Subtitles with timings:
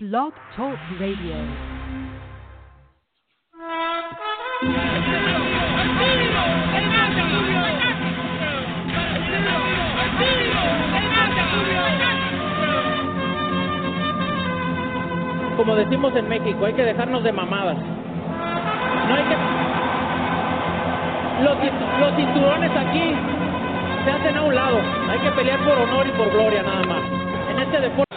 [0.00, 1.34] Blog Talk Radio.
[15.56, 17.76] Como decimos en México, hay que dejarnos de mamadas.
[17.76, 19.36] No hay que.
[21.42, 21.56] Los,
[21.98, 23.14] los cinturones aquí
[24.04, 24.80] se hacen a un lado.
[25.10, 27.02] Hay que pelear por honor y por gloria nada más.
[27.50, 28.08] En este deporte.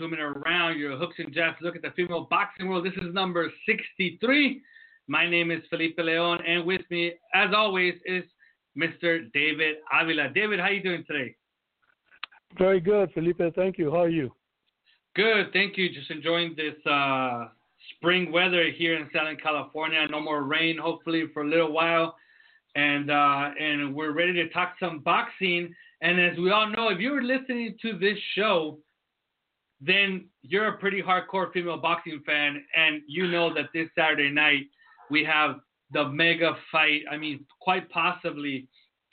[0.00, 0.78] Of the two.
[0.78, 2.86] Your hooks and jabs look at the female boxing world.
[2.86, 4.60] This is number 63.
[5.06, 8.24] My name is Felipe Leon, and with me, as always, is
[8.76, 9.32] Mr.
[9.32, 10.28] David Avila.
[10.34, 11.34] David, how are you doing today?
[12.58, 13.40] Very good, Felipe.
[13.54, 13.90] Thank you.
[13.90, 14.30] How are you?
[15.14, 15.88] Good, thank you.
[15.92, 17.48] Just enjoying this uh,
[17.96, 20.06] spring weather here in Southern California.
[20.10, 22.14] No more rain, hopefully, for a little while.
[22.76, 25.74] And uh, and we're ready to talk some boxing.
[26.00, 28.78] And as we all know, if you're listening to this show,
[29.80, 34.64] then you're a pretty hardcore female boxing fan, and you know that this Saturday night
[35.10, 35.56] we have
[35.92, 37.02] the mega fight.
[37.10, 38.68] I mean, quite possibly,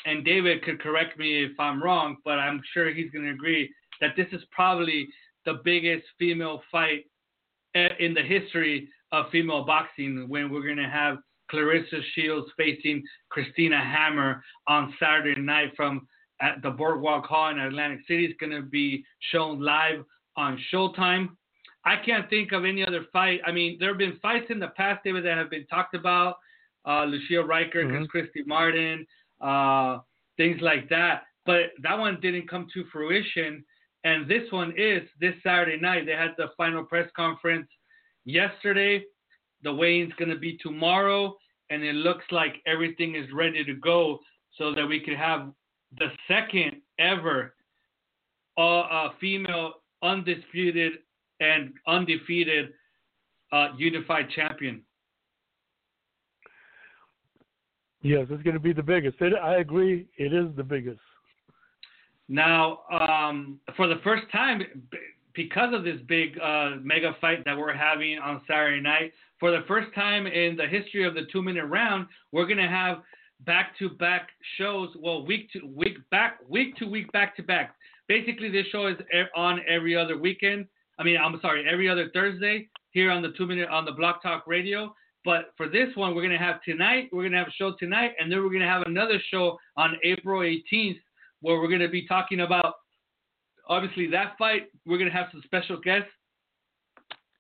[0.05, 3.69] and David could correct me if I'm wrong, but I'm sure he's going to agree
[4.01, 5.07] that this is probably
[5.45, 7.05] the biggest female fight
[7.75, 11.17] eh, in the history of female boxing when we're going to have
[11.51, 16.07] Claressa Shields facing Christina Hammer on Saturday night from
[16.41, 18.25] at the Boardwalk Hall in Atlantic City.
[18.25, 20.03] It's going to be shown live
[20.37, 21.29] on Showtime.
[21.85, 23.41] I can't think of any other fight.
[23.45, 26.37] I mean, there have been fights in the past, David, that have been talked about.
[26.87, 29.05] Uh, Lucia Rijker against Christy Martin,
[29.41, 29.99] uh,
[30.37, 31.23] things like that.
[31.45, 33.63] But that one didn't come to fruition.
[34.03, 36.05] And this one is this Saturday night.
[36.05, 37.67] They had the final press conference
[38.23, 39.03] yesterday.
[39.63, 41.35] The weigh-in's going to be tomorrow,
[41.71, 44.19] and it looks like everything is ready to go
[44.57, 45.51] so that we could have
[45.97, 47.55] the second ever
[48.57, 49.73] uh, uh, female
[50.05, 50.93] undisputed
[51.39, 52.73] and undefeated
[53.51, 54.81] uh, unified champion.
[58.01, 59.19] Yes, it's going to be the biggest.
[59.19, 60.07] It, I agree.
[60.17, 60.99] It is the biggest.
[62.27, 64.61] Now, um, for the first time,
[65.33, 69.63] because of this big uh, mega fight that we're having on Saturday night, for the
[69.67, 72.99] first time in the history of the two-minute round, we're gonna have
[73.41, 74.89] back-to-back shows.
[74.99, 77.75] Well, week to week back, week to week, back-to-back.
[78.07, 78.97] Basically, this show is
[79.35, 80.67] on every other weekend.
[80.99, 84.45] I mean, I'm sorry, every other Thursday here on the two-minute on the Blog Talk
[84.47, 84.93] Radio.
[85.23, 87.09] But for this one, we're gonna have tonight.
[87.11, 90.41] We're gonna have a show tonight, and then we're gonna have another show on April
[90.41, 90.99] 18th
[91.45, 92.73] where we're going to be talking about
[93.69, 94.63] obviously that fight.
[94.85, 96.09] We're going to have some special guests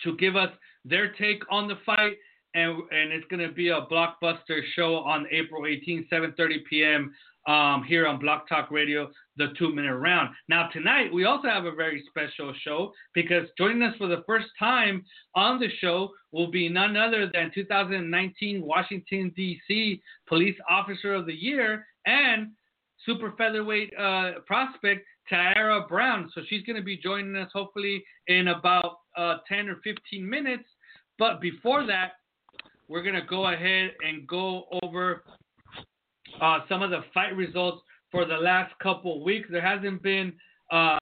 [0.03, 0.49] to give us
[0.83, 2.13] their take on the fight,
[2.53, 7.13] and and it's going to be a blockbuster show on April 18th, 7:30 p.m.
[7.47, 10.29] Um, here on Blog Talk Radio, the two minute round.
[10.49, 14.47] Now, tonight, we also have a very special show because joining us for the first
[14.57, 20.01] time on the show will be none other than 2019 Washington, D.C.
[20.27, 22.49] Police Officer of the Year and
[23.05, 26.31] super featherweight uh, prospect Tiara Brown.
[26.33, 30.63] So she's going to be joining us hopefully in about uh, 10 or 15 minutes.
[31.17, 32.13] But before that,
[32.87, 35.23] we're going to go ahead and go over
[36.41, 37.81] uh, some of the fight results
[38.11, 39.47] for the last couple weeks.
[39.51, 40.33] There hasn't been
[40.71, 40.97] uh,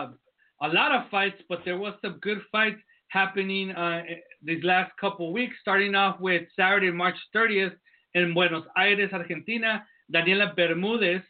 [0.62, 2.80] a lot of fights, but there was some good fights
[3.10, 4.04] happening uh,
[4.42, 5.56] these last couple weeks.
[5.62, 7.74] Starting off with Saturday, March 30th
[8.16, 9.84] in Buenos Aires, Argentina.
[10.14, 11.22] Daniela Bermudez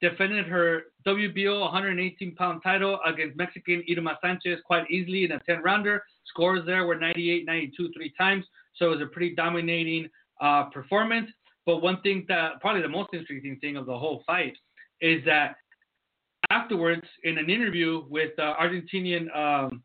[0.00, 5.62] defended her WBO 118 pound title against Mexican Irma Sanchez quite easily in a 10
[5.62, 6.02] rounder.
[6.26, 8.44] Scores there were 98 92 three times,
[8.76, 10.08] so it was a pretty dominating
[10.40, 11.30] uh, performance.
[11.66, 14.54] But one thing that probably the most interesting thing of the whole fight
[15.00, 15.56] is that
[16.50, 19.82] afterwards, in an interview with uh, Argentinian um,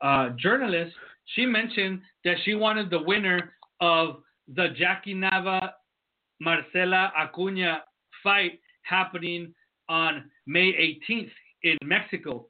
[0.00, 0.94] uh, journalist,
[1.34, 4.22] she mentioned that she wanted the winner of
[4.54, 5.70] the Jackie Nava
[6.40, 7.82] Marcela Acuna
[8.22, 9.54] fight happening
[9.88, 11.30] on May 18th
[11.62, 12.46] in Mexico.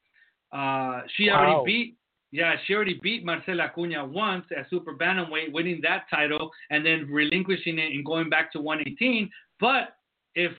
[0.52, 1.36] Uh, she Wow.
[1.36, 1.96] already beat,
[2.32, 7.06] yeah, she already beat Marcela Acuna once at super bantamweight, winning that title and then
[7.10, 9.30] relinquishing it and going back to 118.
[9.60, 9.96] But
[10.34, 10.52] if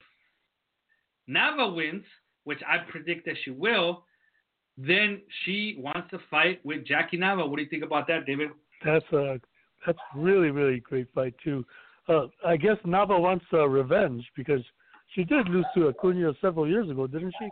[1.27, 2.03] Nava wins,
[2.43, 4.05] which I predict that she will,
[4.77, 7.49] then she wants to fight with Jackie Nava.
[7.49, 8.49] What do you think about that, David?
[8.85, 9.39] That's a
[9.85, 11.65] that's really really great fight too.
[12.07, 14.61] Uh, I guess Nava wants uh, revenge because
[15.15, 17.49] she did lose to Acuna several years ago, didn't she?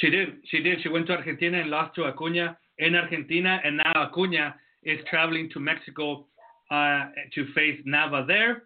[0.00, 0.28] She did.
[0.50, 0.82] She did.
[0.82, 5.48] She went to Argentina and lost to Acuna in Argentina, and now Acuna is traveling
[5.52, 6.26] to Mexico
[6.70, 8.64] uh, to face Nava there.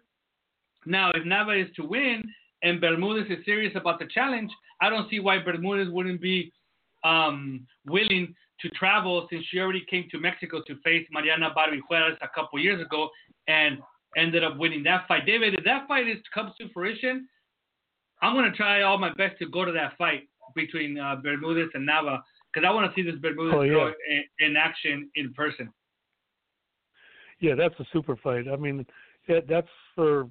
[0.85, 2.23] Now, if Nava is to win
[2.63, 4.51] and Bermudez is serious about the challenge,
[4.81, 6.51] I don't see why Bermudez wouldn't be
[7.03, 12.15] um, willing to travel since she already came to Mexico to face Mariana Barbie Juárez
[12.21, 13.09] a couple years ago
[13.47, 13.79] and
[14.15, 15.25] ended up winning that fight.
[15.25, 17.27] David, if that fight is comes to fruition,
[18.21, 21.69] I'm going to try all my best to go to that fight between uh, Bermudez
[21.73, 22.21] and Nava
[22.55, 23.91] because I want to see this Bermudez Oh, yeah.
[24.39, 25.71] in, in action in person.
[27.39, 28.45] Yeah, that's a super fight.
[28.51, 28.85] I mean,
[29.27, 30.29] yeah, that's for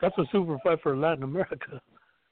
[0.00, 1.80] that's a super fight for Latin America.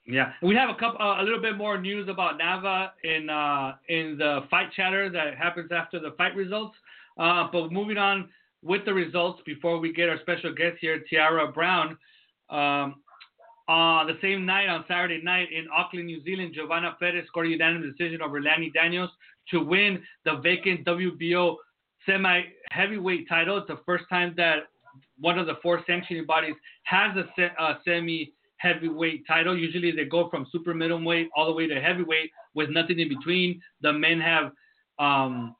[0.05, 3.75] Yeah, we have a couple, uh, a little bit more news about Nava in uh,
[3.89, 6.75] in the fight chatter that happens after the fight results.
[7.19, 8.29] Uh, but moving on
[8.63, 11.97] with the results before we get our special guest here, Tiara Brown.
[12.49, 13.01] Um,
[13.67, 17.49] uh, the same night on Saturday night in Auckland, New Zealand, Geovana Peres scored a
[17.49, 19.09] unanimous decision over Lani Daniels
[19.51, 21.55] to win the vacant WBO
[22.05, 23.57] semi heavyweight title.
[23.57, 24.67] It's the first time that
[25.19, 29.57] one of the four sanctioning bodies has a se- uh, semi heavyweight title.
[29.57, 33.61] Usually they go from super middleweight all the way to heavyweight with nothing in between.
[33.81, 34.51] The men have,
[34.97, 35.56] um,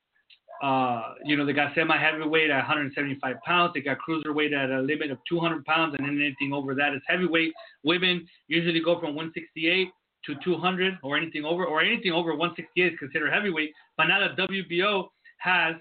[0.62, 3.72] uh, you know, they got semi heavyweight at 175 pounds.
[3.74, 7.02] They got cruiserweight at a limit of 200 pounds, and then anything over that is
[7.08, 7.54] heavyweight.
[7.84, 9.90] Women usually go from 168
[10.26, 13.72] to 200 or anything over, or anything over 168 is considered heavyweight.
[13.98, 15.08] But now the WBO
[15.40, 15.76] has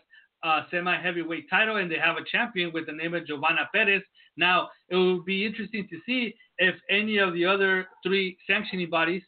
[0.44, 4.02] a semi heavyweight title and they have a champion with the name of Geovana Peres.
[4.36, 9.22] Now, it will be interesting to see if any of the other three sanctioning bodies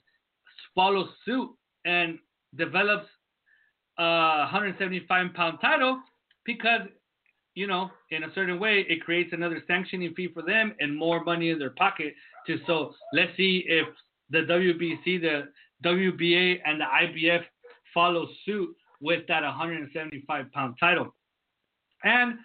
[0.74, 1.50] follow suit
[1.84, 2.18] and
[2.56, 3.08] develops
[3.98, 6.00] a 175 pound title
[6.44, 6.82] because,
[7.54, 11.24] you know, in a certain way, it creates another sanctioning fee for them and more
[11.24, 12.14] money in their pocket.
[12.46, 13.86] To so let's see if
[14.30, 15.48] the WBC, the
[15.84, 17.42] WBA, and the IBF
[17.92, 21.14] follow suit with that 175 pound title.
[22.04, 22.38] And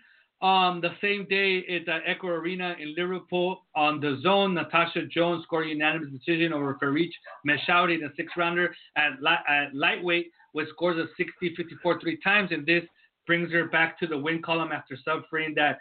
[0.43, 5.67] um, the same day at the Echo Arena in Liverpool on DAZN, Natasha Jonas scored
[5.67, 7.13] a unanimous decision over Farich
[7.45, 12.51] in a six rounder at, li- at lightweight with scores of 60 54 three times.
[12.51, 12.83] And this
[13.25, 15.79] brings her back to the win column after suffering that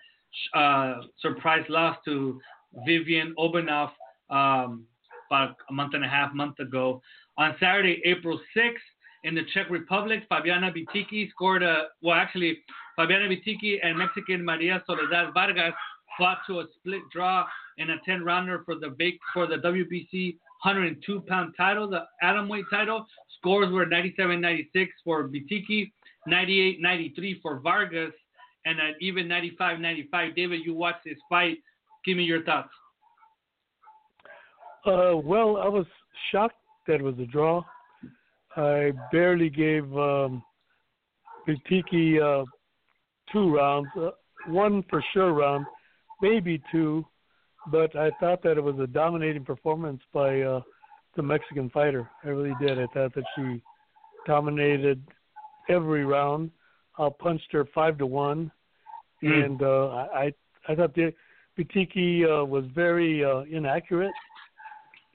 [0.54, 2.40] uh, surprise loss to
[2.86, 3.90] Vivian Obenauf
[4.30, 4.84] um,
[5.30, 7.02] about a month and a half, month ago.
[7.38, 8.74] On Saturday, April 6th,
[9.24, 12.58] in the Czech Republic, Fabiana Bytyqi scored a, well, actually,
[12.98, 15.72] Fabiana Bytyqi and Mexican Maria Soledad Vargas
[16.18, 17.46] fought to a split draw
[17.78, 18.94] in a 10 rounder for the
[19.32, 23.04] for the WBC 102 pound title, the atomweight title.
[23.38, 25.90] Scores were 97 96 for Bytyqi,
[26.26, 28.12] 98 93 for Vargas,
[28.64, 30.36] and an even 95 95.
[30.36, 31.58] David, you watched this fight.
[32.04, 32.70] Give me your thoughts.
[34.86, 35.86] Uh, well, I was
[36.30, 36.56] shocked
[36.86, 37.62] that was a draw.
[38.56, 40.42] I barely gave um,
[41.48, 42.44] Bytyqi uh,
[43.32, 44.10] two rounds, uh,
[44.46, 45.66] one for sure round,
[46.20, 47.04] maybe two,
[47.70, 50.60] but I thought that it was a dominating performance by uh,
[51.16, 52.08] the Mexican fighter.
[52.24, 52.78] I really did.
[52.78, 53.60] I thought that she
[54.26, 55.02] dominated
[55.68, 56.50] every round.
[56.98, 58.50] I punched her five to one,
[59.22, 59.44] Mm.
[59.44, 60.32] and uh, I
[60.68, 61.14] I thought the
[61.56, 64.10] Bytyqi uh, was very uh, inaccurate,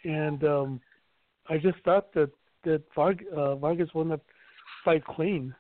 [0.06, 0.82] and um,
[1.50, 2.30] I just thought that
[2.64, 4.20] that Varg, uh, Vargas won the
[4.86, 5.54] fight clean.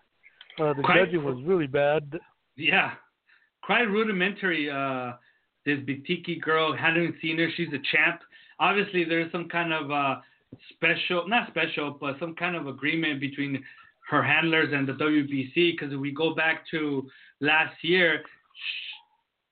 [0.59, 2.17] Uh, the Quite- judging was really bad.
[2.55, 2.91] Yeah,
[3.63, 4.69] quite rudimentary.
[4.69, 5.13] Uh,
[5.67, 7.49] this Bytyqi girl, hadn't seen her.
[7.55, 8.21] She's a champ.
[8.59, 10.15] Obviously, there's some kind of uh,
[10.73, 13.63] special, not special, but some kind of agreement between
[14.09, 15.53] her handlers and the WBC.
[15.73, 17.07] Because if we go back to
[17.41, 18.23] last year,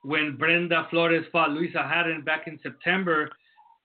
[0.03, 3.29] when Brenda Flores fought Louisa Hawton back in September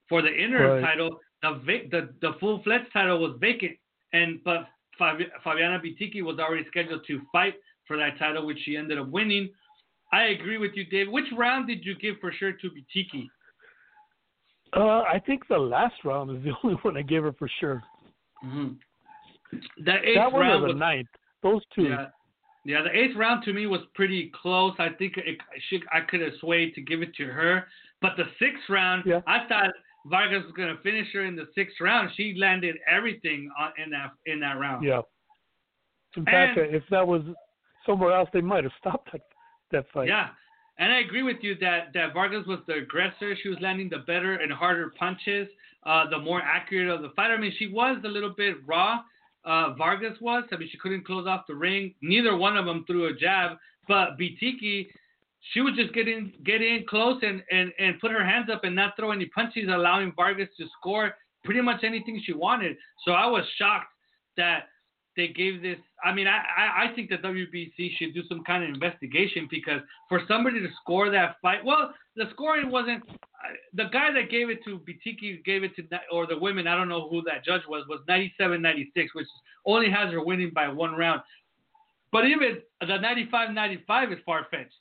[0.07, 0.89] for the interim Right.
[0.91, 3.75] title, the, vac- the the full fledged title was vacant,
[4.13, 4.67] and but
[4.99, 7.55] Fabi- Fabiana Bytyqi was already scheduled to fight
[7.87, 9.49] for that title, which she ended up winning.
[10.13, 11.09] I agree with you, Dave.
[11.09, 13.27] Which round did you give for sure to Bytyqi?
[14.75, 17.81] Uh, I think the last round is the only one I gave her for sure.
[18.45, 18.73] Mm-hmm.
[19.83, 21.07] The eighth that one round or the was ninth.
[21.43, 21.83] Those two.
[21.83, 22.05] yeah,
[22.65, 22.81] yeah.
[22.81, 24.73] The eighth round to me was pretty close.
[24.79, 25.37] I think it,
[25.69, 27.65] she, I could have swayed to give it to her,
[28.01, 29.19] but the sixth round, Yeah.
[29.27, 29.71] I thought
[30.05, 32.11] Vargas was gonna finish her in the sixth round.
[32.15, 34.85] She landed everything on, in that in that round.
[34.85, 35.01] Yeah.
[36.15, 37.23] In fact, And- if that was
[37.85, 39.21] somewhere else, they might have stopped that
[39.71, 40.07] that fight.
[40.07, 40.29] Yeah.
[40.79, 43.35] And I agree with you that, that Vargas was the aggressor.
[43.41, 45.47] She was landing the better and harder punches,
[45.85, 47.35] uh, the more accurate of the fighter.
[47.35, 49.01] I mean, she was a little bit raw
[49.45, 50.43] uh, Vargas was.
[50.51, 51.93] I mean, she couldn't close off the ring.
[52.01, 54.87] Neither one of them threw a jab, but Bytyqi,
[55.51, 58.63] she would just get in, get in close and, and, and put her hands up
[58.63, 62.77] and not throw any punches, allowing Vargas to score pretty much anything she wanted.
[63.03, 63.93] So I was shocked
[64.37, 64.65] that
[65.15, 65.77] they gave this.
[66.03, 70.21] I mean, I, I, think the WBC should do some kind of investigation because for
[70.27, 73.03] somebody to score that fight, well, the scoring wasn't.
[73.73, 76.87] The guy that gave it to Bytyqi gave it to, or the women, I don't
[76.87, 79.27] know who that judge was, was 97 96, which
[79.65, 81.21] only has her winning by one round.
[82.11, 84.73] But even the 95 95 is far fetched.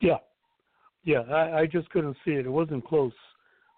[0.00, 0.18] Yeah,
[1.04, 2.46] yeah, I, I just couldn't see it.
[2.46, 3.12] It wasn't close.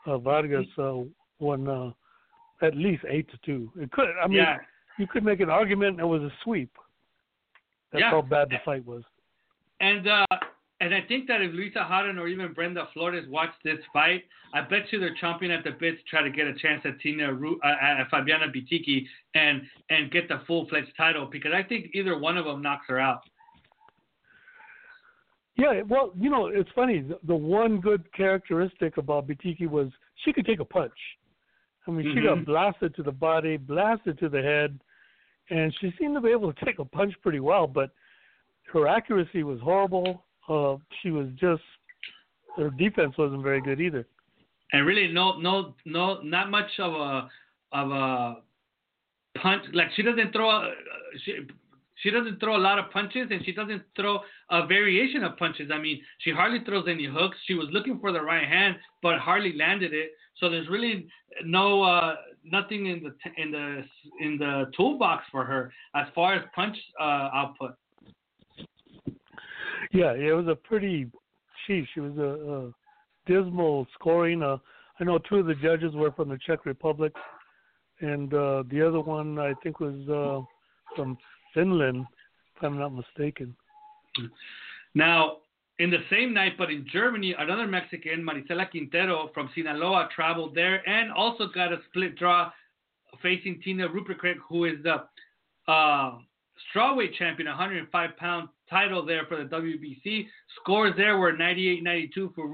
[0.06, 0.98] Uh, Vargas uh,
[1.38, 1.90] won uh,
[2.62, 3.70] at least eight to two.
[3.76, 4.08] It could.
[4.22, 4.58] I mean, Yeah.
[4.98, 6.70] you could make an argument it was a sweep.
[7.92, 8.10] That's Yeah.
[8.10, 9.02] how bad the fight was.
[9.80, 10.26] And uh,
[10.80, 14.24] and I think that if Louisa Hawton or even Brenda Flores watch this fight,
[14.54, 16.98] I bet you they're chomping at the bit to try to get a chance at
[17.00, 21.62] Tina Ru- uh, at Fabiana Bytyqi and and get the full fledged title because I
[21.62, 23.22] think either one of them knocks her out.
[25.56, 27.00] Yeah, well, you know, it's funny.
[27.00, 29.88] The, the one good characteristic about Bytyqi was
[30.24, 30.92] she could take a punch.
[31.86, 32.44] I mean, she got Mhm.
[32.46, 34.78] blasted to the body, blasted to the head,
[35.50, 37.66] and she seemed to be able to take a punch pretty well.
[37.66, 37.90] But
[38.72, 40.24] her accuracy was horrible.
[40.48, 41.62] Uh, she was just
[42.56, 44.06] her defense wasn't very good either.
[44.72, 47.28] and really no no no not much of a
[47.72, 48.42] of a
[49.38, 50.74] punch like she doesn't throw a,
[51.24, 51.32] she
[51.96, 54.20] she doesn't throw a lot of punches and she doesn't throw
[54.50, 55.70] a variation of punches.
[55.70, 57.36] I mean, she hardly throws any hooks.
[57.46, 60.12] She was looking for the right hand, but hardly landed it.
[60.36, 61.08] So there's really
[61.44, 63.84] no uh, nothing in the t- in the
[64.20, 67.74] in the toolbox for her as far as punch uh, output.
[69.92, 71.10] Yeah, it was a pretty,
[71.66, 72.72] She it was a, a
[73.26, 74.42] dismal scoring.
[74.42, 74.58] Uh,
[75.00, 77.12] I know two of the judges were from the Czech Republic,
[78.00, 80.44] and uh, the other one I think was uh,
[80.94, 81.18] from
[81.54, 82.06] Finland,
[82.56, 83.56] if I'm not mistaken.
[84.94, 85.38] Now,
[85.80, 90.86] in the same night, but in Germany, another Mexican, Marisela Quintero from Sinaloa, traveled there
[90.86, 92.50] and also got a split draw
[93.22, 94.96] facing Tina Rupprecht, who is the
[95.72, 96.18] uh,
[96.68, 100.26] strawweight champion, 105 pound title there for the WBC.
[100.60, 102.46] Scores there were 98 92 for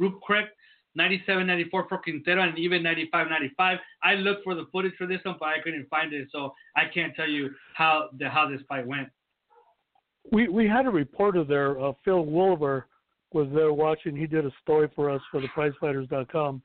[0.00, 0.48] Rupprecht.
[0.98, 3.78] 97-94 for Quintero and even 95-95.
[4.02, 6.84] I looked for the footage for this one, but I couldn't find it, so I
[6.92, 9.08] can't tell you how the how this fight went.
[10.30, 12.84] We we had a reporter there, uh, Phil Woolever,
[13.32, 14.16] was there watching.
[14.16, 16.62] He did a story for us for the PrizeFighters.com,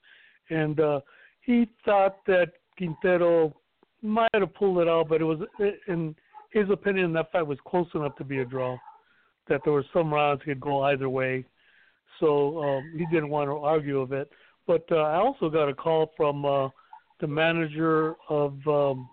[0.49, 0.99] and uh,
[1.41, 3.55] he thought that Quintero
[4.01, 5.39] might have pulled it out, but it was,
[5.87, 6.15] in
[6.51, 8.77] his opinion, that fight was close enough to be a draw.
[9.47, 11.45] That there were some rounds could go either way,
[12.19, 14.29] so um, he didn't want to argue of it.
[14.65, 16.69] But uh, I also got a call from uh,
[17.19, 19.09] the manager of um,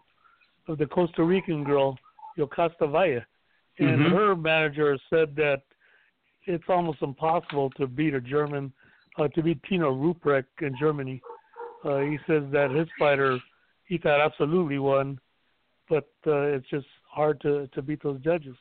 [0.69, 1.99] of the Costa Rican girl,
[2.39, 3.23] Yokasta Valle,
[3.81, 4.11] and Mhm.
[4.11, 5.63] her manager said that
[6.45, 8.73] it's almost impossible to beat a German,
[9.19, 11.23] uh, to beat Tino Rupprecht in Germany.
[11.83, 13.41] Uh, he says that his fighter,
[13.85, 15.19] he thought absolutely won,
[15.89, 18.57] but uh, it's just hard to to beat those judges.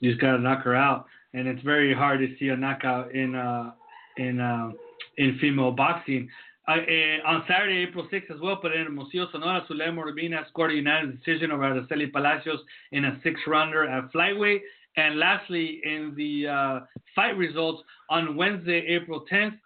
[0.00, 3.34] You just gotta knock her out, and it's very hard to see a knockout in
[3.34, 3.72] uh,
[4.16, 4.72] in uh,
[5.16, 6.28] in female boxing.
[6.70, 10.74] Uh, on Saturday, April 6th as well, but in Hermosillo, Sonora, Zulema Urbina scored a
[10.74, 12.60] unanimous decision over Araceli Palacios
[12.92, 14.60] in a six-rounder at flyweight.
[14.96, 16.80] And lastly, in the uh,
[17.16, 19.58] fight results on Wednesday, April 10th,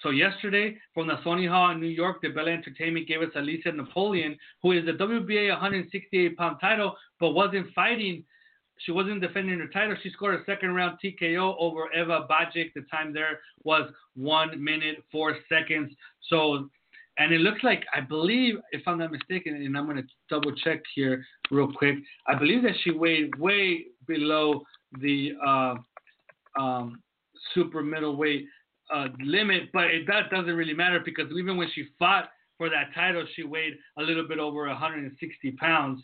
[0.00, 3.72] so yesterday from the Sony Hall in New York, the Bella Entertainment gave us Alicia
[3.72, 8.22] Napoleon, who is the WBA 168 pound title, but wasn't fighting.
[8.78, 9.96] She wasn't defending her title.
[10.02, 12.72] She scored a second round TKO over Eva Bajic.
[12.74, 15.92] The time there was one minute four seconds.
[16.28, 16.68] So,
[17.18, 20.82] and it looks like I believe, if I'm not mistaken, and I'm to double check
[20.94, 21.96] here real quick.
[22.26, 24.62] I believe that she weighed way below
[25.00, 25.74] the uh,
[26.60, 27.02] um,
[27.54, 28.46] super middleweight
[28.94, 32.28] uh, limit, but it, that doesn't really matter because even when she fought
[32.58, 36.02] for that title, she weighed a little bit over 160 pounds,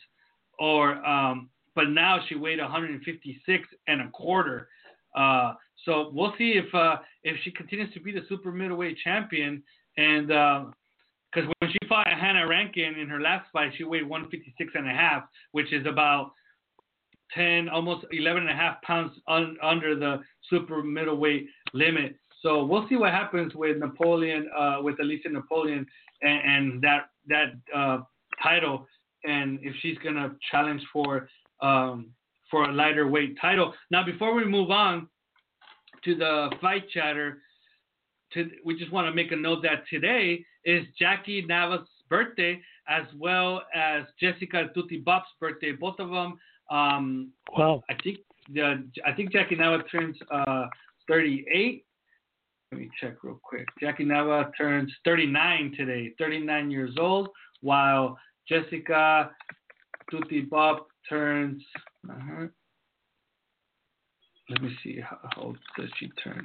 [0.59, 4.69] or um, but now she weighed 156 and a quarter.
[5.17, 9.63] Uh, so we'll see if uh, if she continues to be the super middleweight champion,
[9.97, 14.89] and because when she fought Hannah Rankin in her last fight, she weighed 156 and
[14.89, 16.33] a half, which is about
[17.35, 22.17] 10, almost 11 and a half pounds un, under the super middleweight limit.
[22.43, 25.87] So we'll see what happens with Napoleon, uh, with Alicia Napoleon,
[26.23, 27.99] and, and that that uh,
[28.43, 28.87] title,
[29.25, 31.29] and if she's gonna challenge for
[31.63, 32.11] um,
[32.51, 33.73] for a lighter weight title.
[33.91, 35.09] Now, before we move on
[36.05, 37.41] to the fight chatter,
[38.35, 43.05] to, we just want to make a note that today is Jackie Nava's birthday, as
[43.17, 46.39] well as Jessica Tuti Bopp's birthday, both of them.
[46.71, 47.83] Um, Wow.
[47.89, 48.19] I think
[48.53, 50.67] the I think Jackie Nava turns uh,
[51.09, 51.85] 38.
[52.71, 53.67] Let me check real quick.
[53.81, 57.29] Jackie Nava turns 39 today, 39 years old,
[57.61, 59.31] while Jessica
[60.11, 61.63] Tuti Bopp turns.
[62.09, 62.47] uh
[64.49, 66.43] Let me see how, how old does she turn.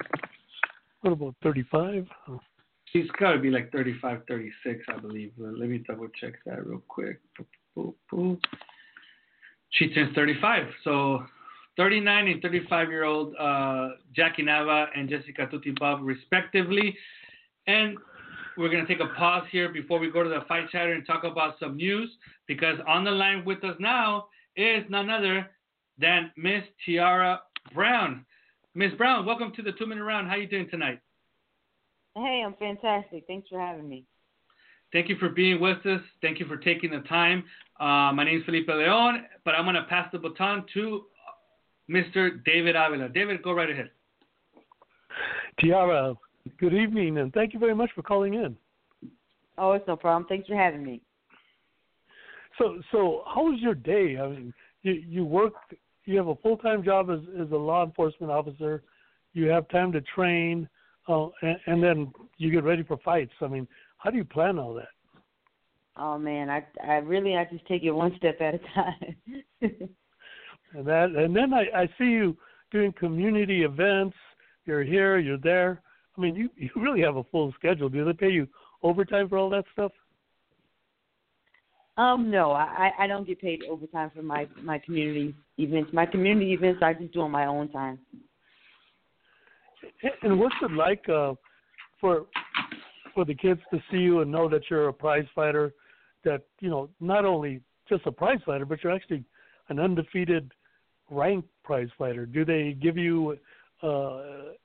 [1.00, 2.06] What about 35?
[2.28, 2.40] Oh,
[2.92, 5.32] She's got to be like 35, 36, I believe.
[5.36, 7.20] Let let me double check that real quick.
[7.76, 8.40] Boop, boop.
[9.70, 10.66] She turns 35.
[10.84, 11.22] So
[11.76, 16.96] 39 and 35 year old uh, Jackie Nava and Jessica Tuti Bopp, respectively.
[17.66, 17.96] And
[18.56, 21.06] we're going to take a pause here before we go to the fight chatter and
[21.06, 22.10] talk about some news
[22.46, 24.26] because on the line with us now
[24.58, 25.48] is none other
[25.98, 27.40] than Miss Tiara
[27.72, 28.26] Brown.
[28.74, 30.26] Miss Brown, welcome to the two minute round.
[30.26, 31.00] How are you doing tonight?
[32.16, 33.24] Hey, I'm fantastic.
[33.28, 34.04] Thanks for having me.
[34.92, 36.00] Thank you for being with us.
[36.22, 37.44] Thank you for taking the time.
[37.78, 41.04] Uh, my name is Felipe Leon, but I'm going to pass the baton to
[41.88, 42.42] Mr.
[42.44, 43.08] David Avila.
[43.10, 43.90] David, go right ahead.
[45.60, 46.14] Tiara,
[46.58, 48.56] good evening, and thank you very much for calling in.
[49.56, 50.26] Oh, it's no problem.
[50.28, 51.02] Thanks for having me.
[52.58, 54.18] So, so how was your day?
[54.18, 55.54] I mean, you you work,
[56.04, 58.82] you have a full time job as as a law enforcement officer.
[59.32, 60.68] You have time to train,
[61.08, 63.32] uh, and, and then you get ready for fights.
[63.40, 64.88] I mean, how do you plan all that?
[65.96, 69.88] Oh man, I I really I just take it one step at a time.
[70.74, 72.36] And that, and then I, I see you
[72.70, 74.16] doing community events.
[74.66, 75.80] You're here, you're there.
[76.16, 77.88] I mean, you you really have a full schedule.
[77.88, 78.46] Do they pay you
[78.82, 79.92] overtime for all that stuff?
[81.98, 85.90] Um, no, I I don't get paid overtime for my my community events.
[85.92, 87.98] My community events I just do on my own time.
[90.22, 91.34] And what's it like uh,
[92.00, 92.26] for
[93.14, 95.74] for the kids to see you and know that you're a prize fighter?
[96.24, 99.24] That you know, not only just a prize fighter, but you're actually
[99.68, 100.52] an undefeated
[101.10, 102.26] ranked prize fighter.
[102.26, 103.36] Do they give you
[103.82, 104.20] uh,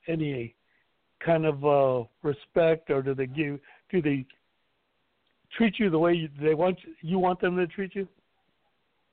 [0.06, 0.54] any
[1.24, 3.58] kind of uh, respect, or do they give
[3.90, 4.24] do they
[5.56, 8.08] treat you the way you, they want you want them to treat you?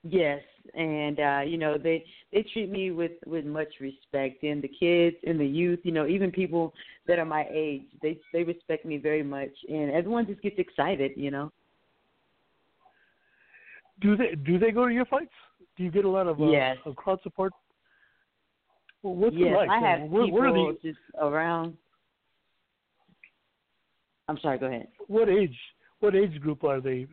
[0.04, 0.42] Yes,
[0.74, 5.16] and uh, you know they they treat me with with much respect, and the kids
[5.26, 6.74] and the youth, you know, even people
[7.08, 11.12] that are my age, they they respect me very much, and everyone just gets excited,
[11.16, 11.52] you know.
[14.02, 15.30] Do they do they go to your fights?
[15.78, 16.78] Do you get a lot of uh, Yes.
[16.86, 17.54] of crowd support?
[19.04, 19.70] Well, what's yes, it like?
[19.70, 21.78] I have where, people where are just around.
[24.28, 24.58] I'm sorry.
[24.58, 24.88] Go ahead.
[25.08, 25.56] what age
[26.02, 27.08] what age group are they?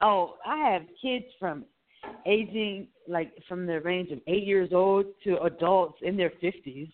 [0.00, 1.64] Oh, I have kids from
[2.26, 6.88] aging like from the range of eight years old to adults in their fifties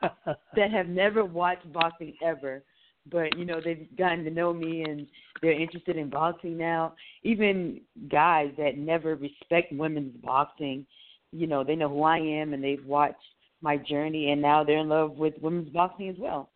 [0.02, 2.62] that have never watched boxing ever.
[3.10, 5.06] But you know they've gotten to know me and
[5.40, 6.94] they're interested in boxing now.
[7.22, 10.86] Even guys that never respect women's boxing,
[11.32, 13.16] you know they know who I am and they've watched
[13.62, 16.50] my journey and now they're in love with women's boxing as well.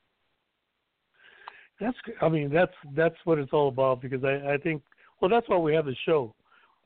[1.80, 4.82] That's I mean that's that's what it's all about because I I think
[5.20, 6.34] well that's why we have the show.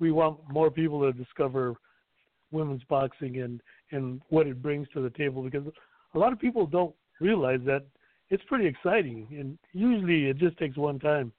[0.01, 1.75] We want more people to discover
[2.51, 5.67] women's boxing and and what it brings to the table because
[6.15, 7.85] a lot of people don't realize that
[8.31, 11.33] it's pretty exciting and usually it just takes one time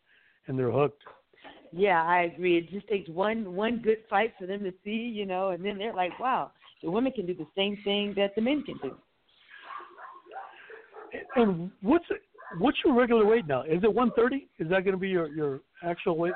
[0.48, 1.04] and they're hooked.
[1.72, 2.58] Yeah, I agree.
[2.58, 5.78] It just takes one one good fight for them to see, you know, and then
[5.78, 6.52] they're like, wow,
[6.84, 8.96] the women can do the same thing that the men can do.
[11.36, 12.06] And what's
[12.58, 13.64] what's your regular weight now?
[13.64, 14.48] Is it 130?
[14.60, 16.34] Is that going to be your your actual weight?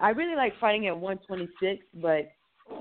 [0.00, 2.30] I really like fighting at 126, but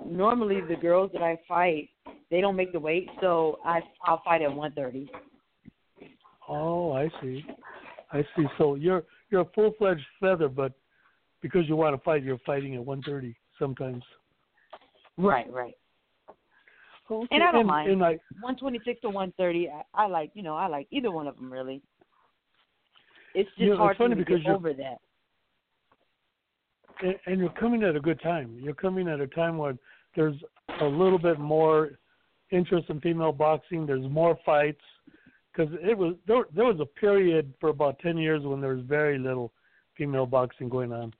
[0.05, 1.89] normally the girls that I fight,
[2.29, 5.11] they don't make the weight, so I I'll fight at 130.
[6.49, 7.45] Oh, I see.
[8.11, 8.45] I see.
[8.57, 10.73] So you're you're a full fledged feather, but
[11.41, 14.03] because you want to fight, you're fighting at 130 sometimes.
[15.17, 15.73] Right, right.
[17.09, 17.91] And I don't and, mind.
[17.91, 21.35] And I, 126 to 130, I, I like, you know, I like either one of
[21.35, 21.81] them really.
[23.33, 24.97] It's just You know, hard for funny to because get you're- over that.
[27.01, 28.57] and- and you're coming at a good time.
[28.59, 29.77] You're coming at a time when
[30.15, 30.35] there's
[30.81, 31.97] a little bit more
[32.51, 33.85] interest in female boxing.
[33.85, 34.81] There's more fights
[35.51, 36.45] because it was there.
[36.55, 39.51] There was a period for about 10 years when there was very little
[39.95, 41.13] female boxing going on.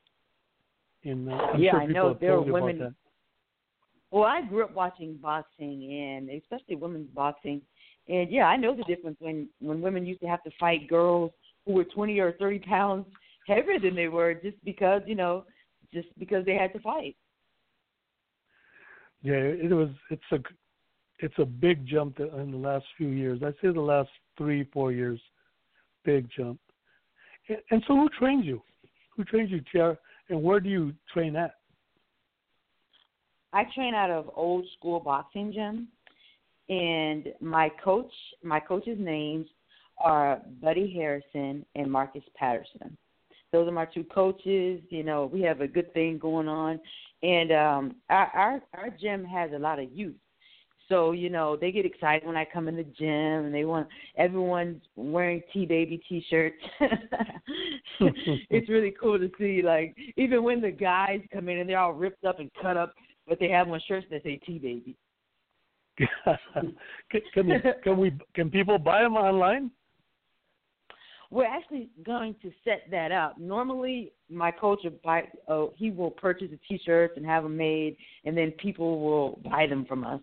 [1.03, 2.13] In, uh, I'm Yeah, sure I know.
[2.13, 2.95] There were women-.
[4.11, 7.61] Well, I grew up watching boxing and especially women's boxing,
[8.07, 11.31] and yeah, I know the difference when when women used to have to fight girls
[11.65, 13.05] who were 20 or 30 pounds
[13.47, 15.43] heavier than they were just because you know,
[15.93, 17.15] just because they had to fight.
[19.21, 19.89] Yeah, it was.
[20.09, 20.37] It's a
[21.19, 23.41] it's a big jump in the last few years.
[23.43, 25.19] I'd say the last three four years,
[26.05, 26.59] big jump.
[27.71, 28.61] And, so, who trains you?
[29.17, 29.97] who trains you, Tiara,
[30.29, 31.55] and where do you train at?
[33.57, 35.87] I train out of Old School Boxing Gym,
[36.69, 38.11] and my coach,
[38.43, 39.47] my coach's names
[39.97, 42.95] are Buddy Harrison and Marcus Patterson.
[43.51, 44.81] Those are my two coaches.
[44.91, 46.79] You know, we have a good thing going on,
[47.23, 50.13] and um, our our our gym has a lot of youth.
[50.87, 53.87] So you know they get excited when I come in the gym, and they want
[54.17, 56.63] everyone's wearing T baby T-shirts.
[58.51, 59.63] it's really cool to see.
[59.63, 62.93] Like even when the guys come in and they're all ripped up and cut up,
[63.27, 64.95] but they have on shirts that say T baby.
[67.09, 69.71] can, can, we, can we can people buy them online?
[71.29, 73.37] We're actually going to set that up.
[73.37, 75.23] Normally, my coach will buy.
[75.47, 79.67] Oh, he will purchase the T-shirts and have them made, and then people will buy
[79.67, 80.21] them from us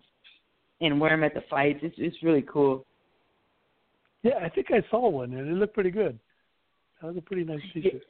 [0.81, 1.79] and wear them at the fights.
[1.83, 2.85] It's it's really cool.
[4.23, 6.17] Yeah, I think I saw one and it looked pretty good.
[6.99, 8.01] That was a pretty nice T-shirt.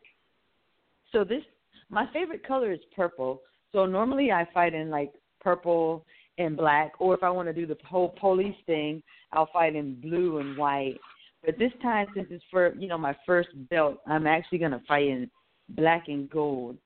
[1.12, 1.42] So this,
[1.90, 3.42] my favorite color is purple.
[3.76, 5.12] So normally I fight in like
[5.42, 6.06] purple
[6.38, 10.00] and black, or if I want to do the whole police thing, I'll fight in
[10.00, 10.98] blue and white.
[11.46, 15.08] But this time, since it's for you know my first belt, I'm actually gonna fight
[15.08, 15.30] in
[15.68, 16.78] black and gold.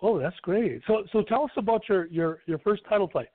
[0.00, 0.80] Oh, that's great.
[0.86, 3.30] So, so tell us about your your your first title fight.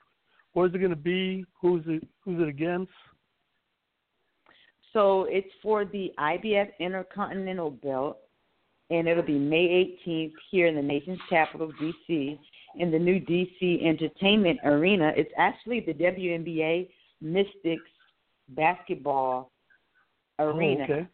[0.54, 1.46] Where's it going to be?
[1.62, 2.08] Who's it?
[2.24, 2.92] Who's it against?
[4.94, 8.18] So it's for the IBF Intercontinental Belt,
[8.90, 12.40] and it'll be May 18th here in the nation's capital, DC,
[12.76, 15.12] in the new DC Entertainment Arena.
[15.16, 16.90] It's actually the WNBA
[17.22, 17.90] Mystics
[18.50, 19.52] basketball
[20.40, 20.86] oh, arena.
[20.90, 21.08] Oh, okay.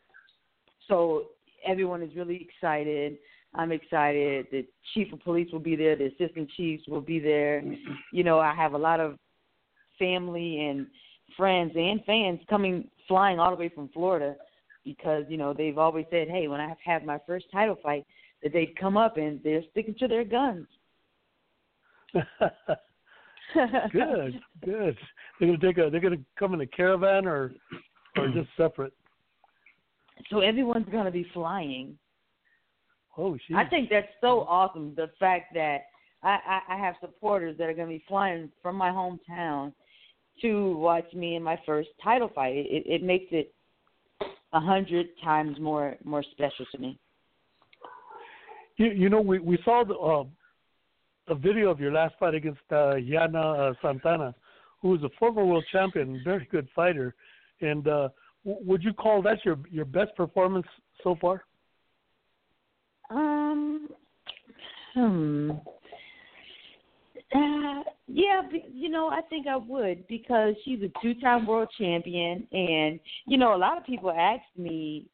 [0.88, 1.24] So
[1.66, 3.18] everyone is really excited.
[3.56, 4.48] I'm excited.
[4.52, 5.96] The chief of police will be there.
[5.96, 7.62] The assistant chiefs will be there.
[7.62, 7.94] Mm-hmm.
[8.12, 9.18] You know, I have a lot of
[9.98, 10.88] family and
[11.38, 14.36] friends and fans coming flying all the way from Florida
[14.84, 18.06] because you know they've always said, "Hey, when I have my first title fight,
[18.42, 20.68] that they'd come up and they're sticking to their guns."
[23.92, 24.98] good, good.
[25.40, 25.90] They're gonna take a.
[25.90, 27.54] They're gonna come in a caravan or,
[28.18, 28.94] or just separate.
[30.30, 31.98] So everyone's gonna be flying.
[33.18, 33.56] Oh, shit.
[33.56, 34.94] I think that's so awesome.
[34.96, 35.82] The fact that
[36.24, 39.74] I, I, I have supporters that are gonna be flying from my hometown
[40.42, 42.56] to watch me in my first title fight.
[42.56, 43.54] It, it makes it
[44.54, 47.00] a hundred times more more special to me.
[48.78, 50.24] You, you know, we we saw the, uh,
[51.28, 54.34] a video of your last fight against uh, Yana uh, Santana,
[54.82, 57.16] who is a former world champion, very good fighter.
[57.62, 58.10] And uh,
[58.46, 60.68] w- would you call that your your best performance
[61.04, 61.46] so far?
[63.10, 63.90] Um,
[64.94, 65.52] hmm.
[67.34, 68.42] Uh, yeah,
[68.72, 73.56] you know, I think I would because she's a two-time world champion, and you know,
[73.56, 75.08] a lot of people ask me,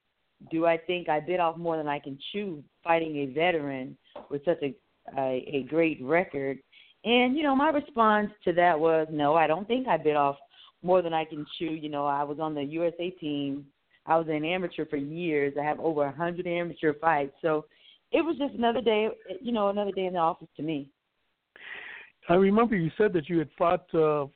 [0.51, 3.97] do I think I bit off more than I can chew fighting a veteran
[4.29, 4.75] with such a
[5.17, 6.59] a, a great record?
[7.05, 10.35] And you know, my response to that was, no, I don't think I bit off
[10.83, 11.71] more than I can chew.
[11.71, 13.65] You know, I was on the USA team.
[14.05, 15.53] I was an amateur for years.
[15.59, 17.65] I have over a hundred amateur fights, so
[18.11, 19.07] it was just another day.
[19.41, 20.89] You know, another day in the office to me.
[22.29, 24.27] I remember you said that you had fought uh,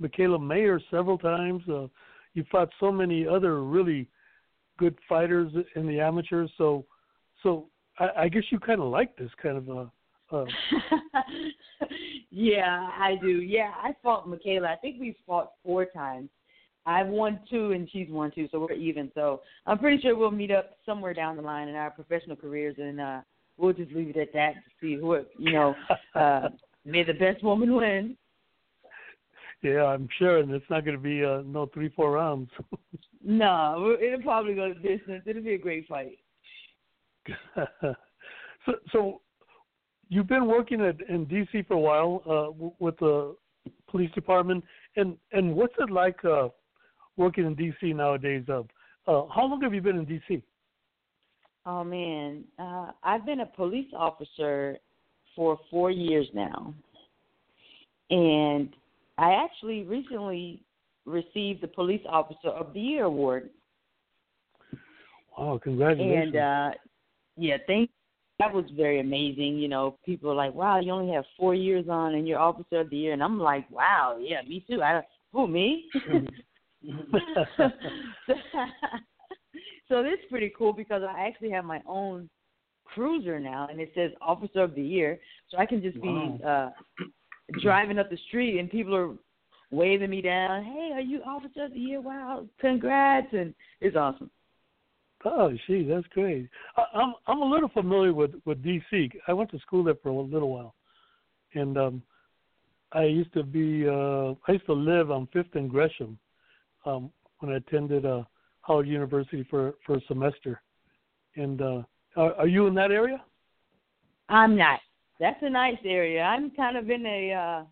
[0.00, 1.62] Mikaela Mayer several times.
[1.66, 1.86] Uh,
[2.34, 4.06] you fought so many other really
[4.78, 6.50] good fighters in the amateurs.
[6.58, 6.84] So,
[7.42, 7.68] so
[7.98, 9.90] I, I guess you kind of like this kind of a.
[10.30, 10.44] Uh...
[12.30, 13.40] yeah, I do.
[13.40, 14.66] Yeah, I fought Mikaela.
[14.66, 16.28] I think we fought four times.
[16.84, 19.10] I've won two and she's won two, so we're even.
[19.14, 22.74] So I'm pretty sure we'll meet up somewhere down the line in our professional careers,
[22.78, 23.20] and uh,
[23.56, 25.74] we'll just leave it at that to see who you know.
[26.14, 26.48] Uh,
[26.84, 28.16] May the best woman win.
[29.62, 32.50] Yeah, I'm sure, and it's not going to be uh, no three, four rounds.
[33.24, 35.22] no, it'll probably go the distance.
[35.24, 36.18] It'll be a great fight.
[38.66, 39.20] so, so
[40.08, 43.36] you've been working at in DC for a while uh, with the
[43.88, 44.64] police department,
[44.96, 46.48] and and what's it like uh,
[47.16, 48.44] working in DC nowadays?
[48.48, 48.62] Uh,
[49.06, 50.42] uh, how long have you been in DC?
[51.64, 54.78] Oh man, uh, I've been a police officer
[55.34, 56.74] for four years now.
[58.10, 58.70] And
[59.18, 60.62] I actually recently
[61.06, 63.50] received the Police Officer of the Year award.
[65.36, 66.34] Wow, congratulations.
[66.34, 66.70] And uh
[67.36, 67.90] yeah, thank
[68.38, 69.58] that was very amazing.
[69.58, 72.80] You know, people are like, Wow, you only have four years on and you're officer
[72.80, 74.82] of the year and I'm like, Wow, yeah, me too.
[74.82, 75.86] I who me?
[79.88, 82.28] so this is pretty cool because I actually have my own
[82.94, 85.18] cruiser now, and it says Officer of the Year,
[85.50, 86.38] so I can just wow.
[86.38, 86.70] be uh
[87.62, 89.14] driving up the street and people are
[89.70, 90.64] waving me down.
[90.64, 92.00] Hey, are you Officer of the Year?
[92.00, 93.28] Wow, congrats!
[93.32, 94.30] And it's awesome.
[95.24, 96.48] Oh, gee, that's great.
[96.76, 99.10] I, I'm I'm a little familiar with with DC.
[99.28, 100.74] I went to school there for a little while,
[101.54, 102.02] and um,
[102.92, 106.18] I used to be uh, I used to live on Fifth and Gresham
[106.84, 108.22] um, when I attended uh,
[108.62, 110.60] Howard University for for a semester.
[111.36, 111.82] And uh,
[112.16, 113.22] are, are you in that area?
[114.28, 114.80] I'm not.
[115.20, 116.22] That's a nice area.
[116.22, 117.64] I'm kind of in a uh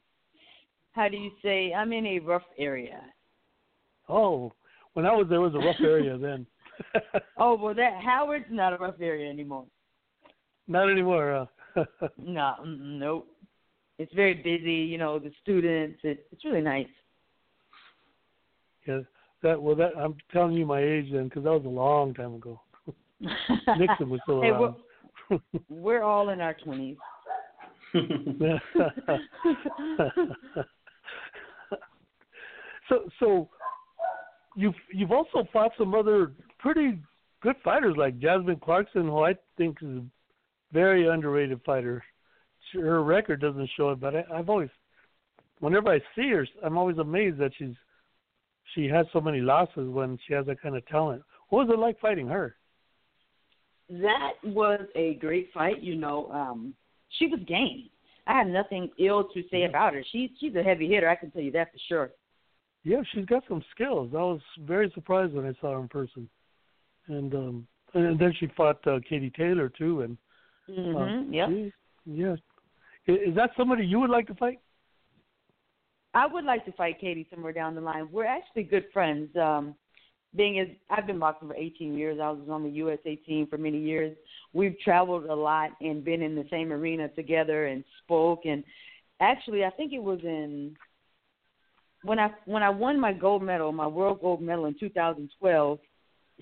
[0.93, 1.73] how do you say?
[1.73, 3.01] I'm in a rough area.
[4.09, 4.53] Oh,
[4.95, 6.47] when I was there, it was a rough area then.
[7.39, 9.67] oh well, that Howard's not a rough area anymore.
[10.69, 11.49] Not anymore.
[11.77, 11.85] Uh.
[12.19, 13.29] no, nope.
[13.99, 14.73] It's very busy.
[14.73, 16.01] You know, the students.
[16.03, 16.89] It, it's really nice.
[18.87, 19.01] Yeah,
[19.43, 22.35] that well, that I'm telling you my age then because that was a long time
[22.35, 22.61] ago.
[23.21, 24.77] Nixon was still hey, around.
[25.31, 26.97] We're, we're all in our twenties.
[32.89, 33.49] so so
[34.57, 36.99] you've you've also fought some other pretty
[37.43, 40.05] good fighters like Jasmine Clarkson, who I think is a
[40.73, 42.03] very underrated fighter.
[42.75, 44.69] Her record doesn't show it, but I, I've always,
[45.59, 47.75] whenever I see her, I'm always amazed that she's
[48.75, 51.23] she has so many losses when she has that kind of talent.
[51.49, 52.55] What was it like fighting her?
[53.91, 55.83] That was a great fight.
[55.83, 56.75] You know, um,
[57.19, 57.91] she was game.
[58.27, 60.05] I have nothing ill to say about her.
[60.13, 61.09] She she's a heavy hitter.
[61.09, 62.11] I can tell you that for sure.
[62.85, 64.11] Yeah, she's got some skills.
[64.15, 66.29] I was very surprised when I saw her in person,
[67.09, 70.03] and um, and then she fought uh, Katie Taylor too.
[70.03, 70.17] And
[70.69, 70.97] mm-hmm.
[70.97, 71.69] uh, yeah,
[72.07, 72.37] yeah.
[73.07, 74.61] Is that somebody you would like to fight?
[76.15, 78.09] I would like to fight Katie somewhere down the line.
[78.11, 79.35] We're actually good friends.
[79.37, 79.75] Um,
[80.37, 83.59] being as I've been boxing for 18 years, I was on the USA team for
[83.59, 84.17] many years.
[84.53, 88.43] We've traveled a lot and been in the same arena together and spoke.
[88.45, 88.63] And
[89.21, 90.77] actually, I think it was in
[92.03, 95.79] when I when I won my gold medal, my world gold medal in 2012.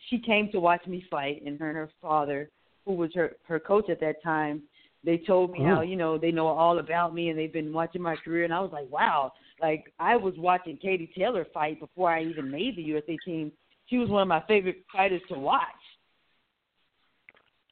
[0.09, 2.51] She came to watch me fight, and her and her father,
[2.85, 4.63] who was her her coach at that time,
[5.03, 5.77] they told me oh.
[5.77, 8.45] how you know they know all about me and they've been watching my career.
[8.45, 12.51] And I was like, wow, like I was watching Katie Taylor fight before I even
[12.51, 13.51] made the USA team
[13.89, 15.63] she was one of my favorite fighters to watch.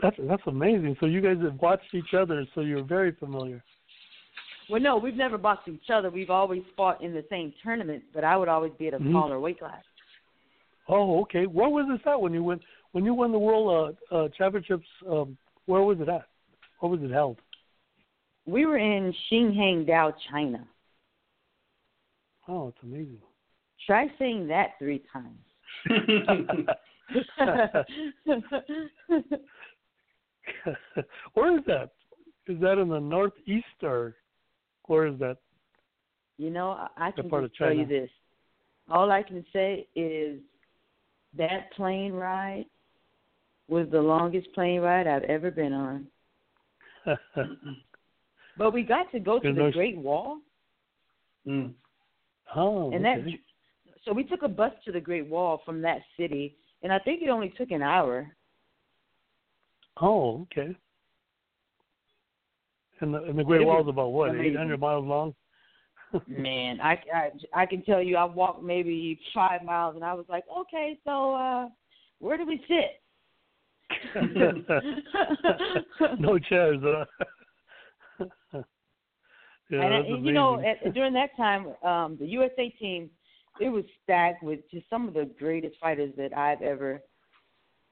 [0.03, 0.97] That's that's amazing.
[1.01, 3.63] So you guys have watched each other, so you're very familiar.
[4.69, 6.11] Well, no, we've never boxed each other.
[6.11, 9.11] We've always fought in the same tournament, but I would always be at a mm-hmm.
[9.11, 9.83] smaller weight class.
[10.89, 11.47] Oh, okay.
[11.47, 14.87] Where was this at when you went when you won the world uh, uh, championships?
[15.09, 16.27] Um, where was it at?
[16.81, 17.39] Where was it held?
[18.45, 20.67] We were in Qinhuangdao, China.
[22.49, 23.19] Oh, it's amazing.
[23.87, 25.39] Try saying that three times.
[31.35, 31.91] where is that?
[32.49, 34.15] Is that in the northeast or
[34.87, 35.39] where is that?
[36.39, 38.11] You know, I can tell you this.
[38.89, 40.39] All I can say is
[41.37, 42.67] that plane ride
[43.69, 46.07] was the longest plane ride I've ever been on.
[48.59, 50.39] but we got to go to the Great Wall.
[51.47, 51.73] Mm.
[52.55, 53.23] Oh, and okay.
[53.23, 53.39] that
[54.07, 57.23] so we took a bus to the Great Wall from that city, and I think
[57.23, 58.35] it only took an hour.
[60.01, 60.77] Oh, okay.
[63.01, 65.35] And the, and the Great Wall is about what, eight hundred miles long?
[66.29, 67.31] Man, I, I
[67.63, 71.35] I can tell you, I walked maybe five miles, and I was like, okay, so
[71.35, 71.69] uh
[72.21, 73.03] where do we sit?
[76.19, 76.79] no chairs.
[76.83, 77.05] Huh?
[79.71, 83.11] yeah, and you know, at, during that time, um the USA team
[83.61, 87.01] it was stacked with just some of the greatest fighters that I've ever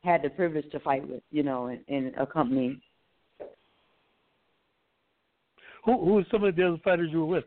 [0.03, 2.81] had the privilege to fight with, you know, in, in a company.
[5.85, 7.44] Who who were some of the other fighters you were with?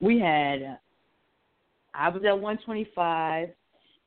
[0.00, 0.78] We had
[1.94, 3.50] I was at 125.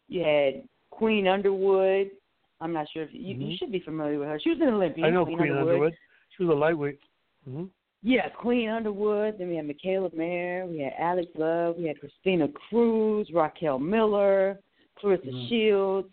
[0.10, 2.12] You had Queen Underwood.
[2.60, 3.41] I'm not sure if you, mm-hmm.
[3.41, 4.39] you should be familiar with her.
[4.39, 5.07] She was an Olympian.
[5.07, 5.73] I know Queen, Queen Underwood.
[5.73, 5.93] Underwood.
[6.36, 6.99] She was a lightweight.
[7.47, 7.65] Mm-hmm.
[8.03, 9.36] Yeah, Queen Underwood.
[9.39, 10.65] Then we had Mikaela Mayer.
[10.65, 11.75] We had Alex Love.
[11.77, 14.60] We had Christina Cruz, Raquel Miller,
[15.01, 15.49] Claressa mm.
[15.49, 16.10] Shields.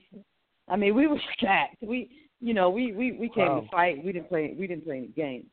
[0.68, 1.82] I mean, we were stacked.
[1.82, 3.60] We, you know, we we we came wow.
[3.60, 4.04] to fight.
[4.04, 4.54] We didn't play.
[4.58, 5.46] We didn't play any games.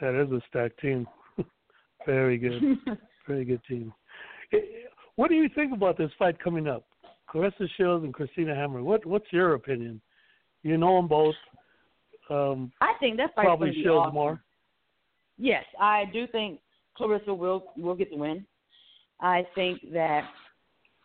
[0.00, 1.06] That is a stacked team.
[2.06, 2.78] Very good.
[3.26, 3.92] Very good team.
[5.16, 6.84] What do you think about this fight coming up?
[7.32, 8.82] Claressa Shields and Christina Hammer.
[8.82, 10.00] What What's your opinion?
[10.62, 11.34] You know them both.
[12.30, 14.14] Um, I think that fight probably shows awesome.
[14.14, 14.42] more.
[15.36, 16.60] Yes, I do think
[16.98, 18.46] Claressa will will get the win.
[19.20, 20.24] I think that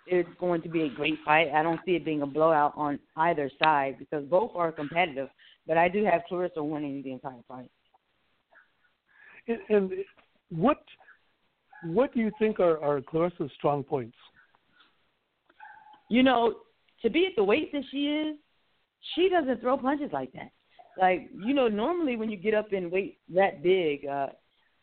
[0.07, 1.49] it's going to be a great fight.
[1.53, 5.29] I don't see it being a blowout on either side because both are competitive.
[5.67, 7.71] But I do have Claressa winning the entire fight.
[9.47, 9.91] And, and
[10.49, 10.77] what
[11.85, 14.17] what do you think are, are Claressa's strong points?
[16.09, 16.55] You know,
[17.01, 18.37] to be at the weight that she is,
[19.13, 20.51] she doesn't throw punches like that.
[20.97, 24.27] Like you know, normally when you get up in weight that big, uh,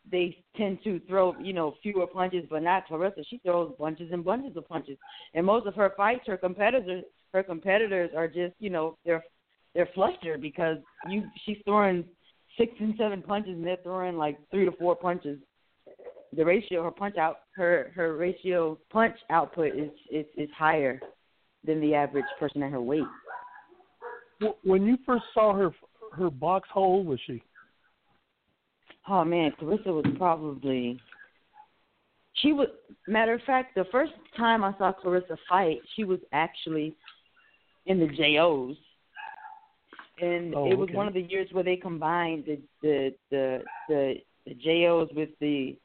[0.09, 3.23] they tend to throw you know fewer punches, but not Claressa.
[3.29, 4.97] She throws bunches and bunches of punches,
[5.33, 9.23] and most of her fights, her competitors, her competitors are just you know they're
[9.73, 10.77] they're flustered because
[11.09, 12.03] you she's throwing
[12.57, 15.39] six and seven punches and they're throwing like three to four punches.
[16.35, 20.99] The ratio her punch out her her ratio punch output is is is higher
[21.65, 23.03] than the average person at her weight.
[24.63, 25.71] When you first saw her
[26.13, 27.41] her box, how old was she?
[29.07, 30.99] Oh man, Claressa was probably
[32.35, 32.67] she was
[33.07, 36.95] matter of fact, the first time I saw Claressa fight, she was actually
[37.85, 38.77] in the JOs.
[40.21, 40.97] And Oh, it was okay.
[40.97, 45.77] one of the years where they combined the the the the, the JOs with the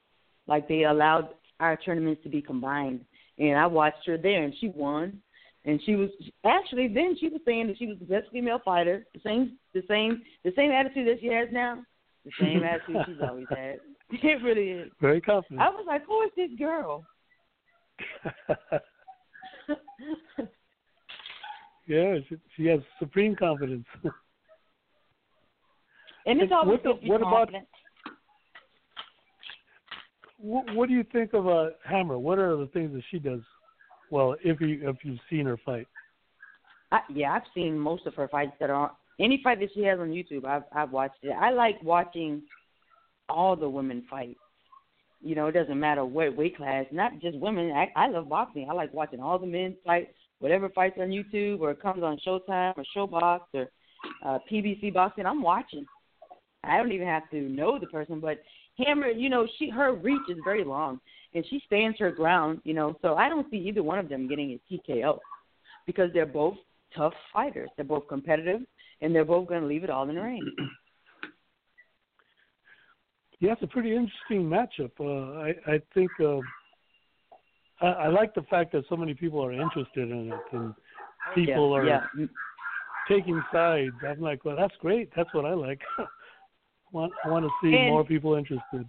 [0.47, 3.05] like they allowed our tournaments to be combined.
[3.39, 5.21] And I watched her there and she won.
[5.69, 6.09] And she was
[6.47, 9.83] actually then she was saying that she was the best female fighter, the same the
[9.87, 11.83] same the same attitude that she has now.
[12.25, 13.77] The same attitude she's always had.
[14.11, 14.91] It really is.
[15.03, 15.61] Very confident.
[15.61, 17.05] I was like, Who is this girl?
[21.87, 23.85] yeah, she, she has supreme confidence.
[26.25, 27.53] And it's always what the- what about-
[30.39, 32.19] what, what do you think of uh, Hammer?
[32.19, 33.43] What are the things that she does?
[34.11, 35.87] Well, if you if you've seen her fight,
[36.93, 39.99] I, yeah, I've seen most of her fights that are any fight that she has
[39.99, 40.45] on YouTube.
[40.45, 41.33] I've I've watched it.
[41.33, 42.43] I like watching
[43.29, 44.37] all the women fight.
[45.21, 46.87] You know, it doesn't matter what weight class.
[46.93, 47.73] Not just women.
[47.73, 48.69] I, I love boxing.
[48.71, 50.09] I like watching all the men fight.
[50.39, 53.69] Whatever fights on YouTube or comes on Showtime or ShoBox or
[54.25, 55.85] uh, PBC Boxing, I'm watching.
[56.63, 58.39] I don't even have to know the person, but
[58.79, 61.01] Hammer, you know, she her reach is very long
[61.35, 62.61] and she stands her ground.
[62.65, 65.19] You know, so I don't see either one of them getting a TKO
[65.87, 66.57] because they're both
[66.97, 67.71] tough fighters.
[67.77, 68.61] They're both competitive,
[69.01, 70.43] and they're both going to leave it all in the ring.
[73.41, 74.93] yeah, it's a pretty interesting matchup.
[75.01, 76.39] Uh, I I think uh,
[77.81, 80.75] I, I like the fact that so many people are interested in it and
[81.35, 81.87] people yeah, are
[82.19, 82.27] yeah.
[83.09, 83.93] taking sides.
[84.07, 85.11] I'm like, well, that's great.
[85.17, 85.81] That's what I like.
[86.93, 88.87] want I want to see And- more people interested.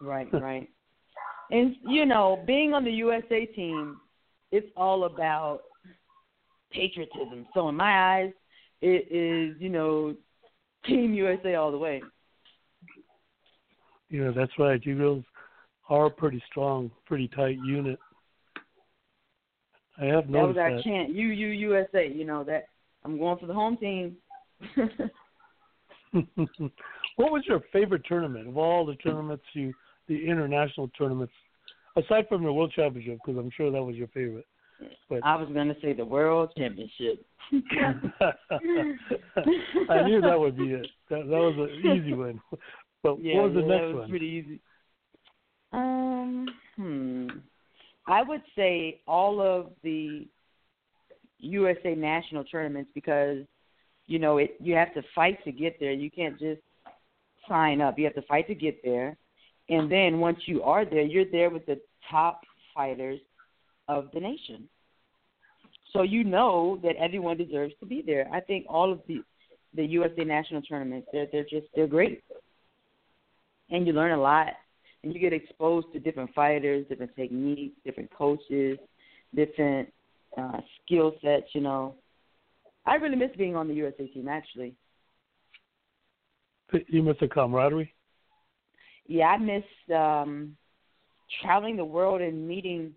[0.00, 0.68] Right, right.
[1.52, 3.98] And you know, being on the USA team,
[4.50, 5.60] it's all about
[6.72, 7.46] patriotism.
[7.54, 8.32] So in my eyes,
[8.80, 10.16] it is you know,
[10.84, 12.02] Team USA all the way.
[14.08, 14.84] You know, that's right.
[14.84, 15.24] You girls
[15.88, 17.98] are a pretty strong, pretty tight unit.
[20.00, 20.84] I have That was noticed our that.
[20.84, 21.14] chant.
[21.14, 22.10] You, you, USA.
[22.12, 22.66] You know that
[23.04, 24.16] I'm going for the home team.
[26.12, 29.72] what was your favorite tournament of all the tournaments you,
[30.08, 31.32] the international tournaments,
[31.96, 33.18] aside from the World Championship?
[33.24, 34.46] Because I'm sure that was your favorite.
[35.08, 37.24] But I was going to say the World Championship.
[39.90, 40.86] I knew that would be it.
[41.10, 42.40] That, that was an easy one.
[43.02, 44.10] But Yeah, what was the yeah, next that was one?
[44.10, 44.60] pretty easy.
[45.72, 47.28] Um, hmm.
[48.06, 50.26] I would say all of the
[51.38, 53.38] USA national tournaments because
[54.06, 54.56] you know it.
[54.60, 55.92] You have to fight to get there.
[55.92, 56.60] You can't just
[57.48, 57.98] sign up.
[57.98, 59.16] You have to fight to get there,
[59.72, 61.80] and then once you are there, you're there with the
[62.10, 62.42] top
[62.74, 63.18] fighters
[63.88, 64.68] of the nation.
[65.94, 68.28] So you know that everyone deserves to be there.
[68.30, 69.22] I think all of the
[69.74, 72.22] the USA national tournaments they're they're just they're great
[73.70, 74.48] and you learn a lot
[75.02, 78.78] and you get exposed to different fighters, different techniques, different coaches,
[79.34, 79.90] different
[80.36, 81.94] uh skill sets, you know.
[82.84, 84.74] I really miss being on the USA team actually.
[86.88, 87.94] You miss the camaraderie.
[89.06, 90.56] Yeah, I miss um
[91.40, 92.92] traveling the world and meeting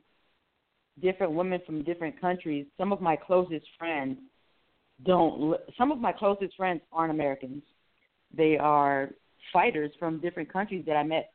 [1.01, 2.65] different women from different countries.
[2.77, 4.17] Some of my closest friends
[5.03, 7.63] don't some of my closest friends aren't Americans.
[8.35, 9.09] They are
[9.51, 11.31] fighters from different countries that I met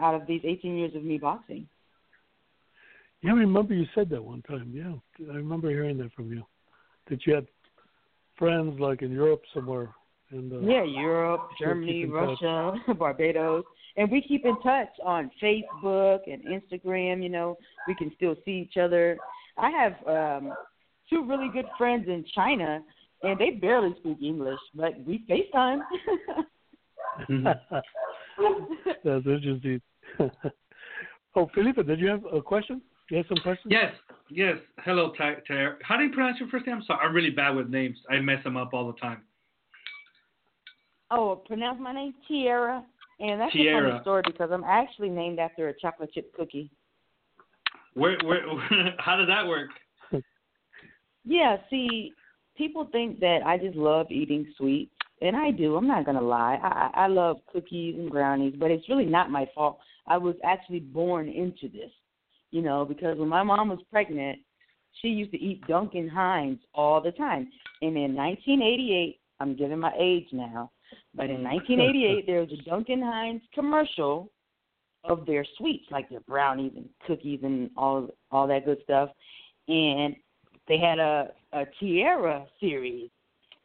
[0.00, 1.68] out of these 18 years of me boxing.
[3.22, 4.72] Yeah, I remember you said that one time.
[4.72, 4.94] Yeah,
[5.32, 6.44] I remember hearing that from you.
[7.10, 7.46] That you had
[8.36, 9.92] friends like in Europe somewhere.
[10.30, 12.42] And uh, Yeah, Europe, Germany, keep in touch.
[12.42, 13.64] Russia, Barbados.
[13.96, 17.56] And we keep in touch on Facebook and Instagram, you know.
[17.86, 19.18] We can still see each other.
[19.56, 20.52] I have um
[21.10, 22.82] two really good friends in China
[23.22, 25.80] and they barely speak English, but we FaceTime.
[29.04, 29.80] That's interesting.
[31.34, 32.80] oh, Felipe, did you have a question?
[33.10, 33.72] You have some questions?
[33.72, 33.92] Yes,
[34.30, 34.56] yes.
[34.84, 35.78] Hello, Ty- Tyre.
[35.82, 36.76] How do you pronounce your first name?
[36.76, 37.96] I'm sorry, I'm really bad with names.
[38.10, 39.22] I mess them up all the time.
[41.10, 42.84] Oh, pronounce my name Tiara.
[43.20, 43.90] And that's a Tiara.
[43.90, 46.70] funny story because I'm actually named after a chocolate chip cookie.
[47.94, 48.42] Where, where,
[48.98, 49.70] how does that work?
[51.24, 52.12] Yeah, see,
[52.56, 55.76] people think that I just love eating sweets, and I do.
[55.76, 56.58] I'm not gonna lie.
[56.62, 59.78] I I love cookies and brownies, but it's really not my fault.
[60.06, 61.90] I was actually born into this,
[62.50, 64.38] you know, because when my mom was pregnant,
[65.02, 67.48] she used to eat Duncan Hines all the time.
[67.82, 70.70] And in 1988, I'm giving my age now,
[71.14, 74.30] but in 1988 there was a Duncan Hines commercial
[75.04, 79.10] of their sweets, like their brownies and cookies and all all that good stuff.
[79.68, 80.16] And
[80.66, 83.10] they had a a Tiara series,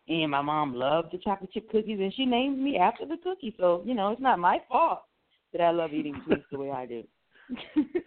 [0.08, 3.56] and my mom loved the chocolate chip cookies, and she named me after the cookie.
[3.58, 5.04] So you know, it's not my fault
[5.52, 7.04] that I love eating sweets the way I do.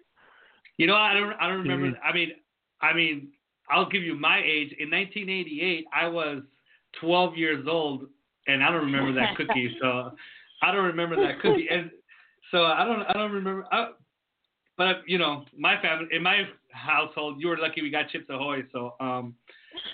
[0.78, 1.86] You know, I don't I don't remember.
[1.86, 2.00] Mhm.
[2.04, 2.32] I mean,
[2.82, 3.28] I mean,
[3.70, 4.74] I'll give you my age.
[4.78, 6.42] In 1988, I was
[7.00, 8.08] 12 years old,
[8.46, 9.76] and I don't remember that cookie.
[9.80, 10.12] so
[10.62, 11.90] I don't remember that cookie, and
[12.50, 13.66] so I don't I don't remember.
[13.72, 13.90] I,
[14.76, 18.62] but you know, my family in my household, you were lucky we got Chips Ahoy.
[18.72, 19.34] So um,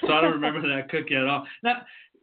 [0.00, 1.46] so I don't remember that cookie at all.
[1.62, 1.82] Now,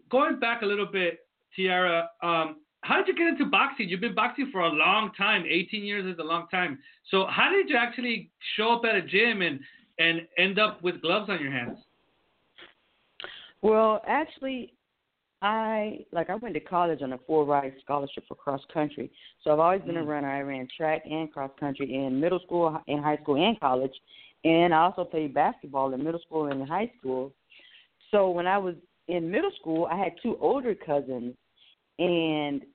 [0.09, 1.19] going back a little bit,
[1.55, 3.89] Tiara, um, how did you get into boxing?
[3.89, 5.43] You've been boxing for a long time.
[5.47, 6.79] 18 years is a long time.
[7.11, 9.59] So how did you actually show up at a gym and
[9.97, 11.77] and end up with gloves on your hands?
[13.61, 14.73] Well, actually,
[15.41, 19.09] I like I went to college on a full ride scholarship for cross country.
[19.43, 20.07] So I've always been a Mm.
[20.07, 20.29] runner.
[20.29, 23.97] I ran track and cross country in middle school, in high school, and college.
[24.43, 27.33] And I also played basketball in middle school and in high school.
[28.11, 28.75] So when I was
[29.07, 31.35] in middle school, I had two older cousins,
[31.99, 32.65] and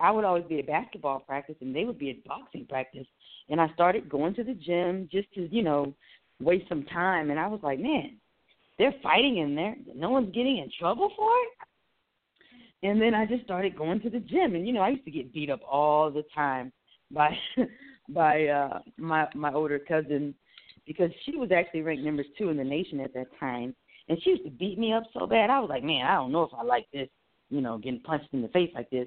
[0.00, 3.06] I would always be at basketball practice, and they would be at boxing practice.
[3.48, 5.94] And I started going to the gym just to, you know,
[6.40, 7.30] waste some time.
[7.30, 8.16] And I was like, man,
[8.78, 9.76] they're fighting in there.
[9.94, 11.48] No one's getting in trouble for it.
[12.82, 15.10] And then I just started going to the gym, and you know, I used to
[15.10, 16.72] get beat up all the time
[17.10, 17.36] by
[18.08, 20.34] by uh my my older cousin
[20.86, 23.74] because she was actually ranked number two in the nation at that time,
[24.08, 25.50] and she used to beat me up so bad.
[25.50, 27.08] I was like, man, I don't know if I like this,
[27.50, 29.06] you know, getting punched in the face like this.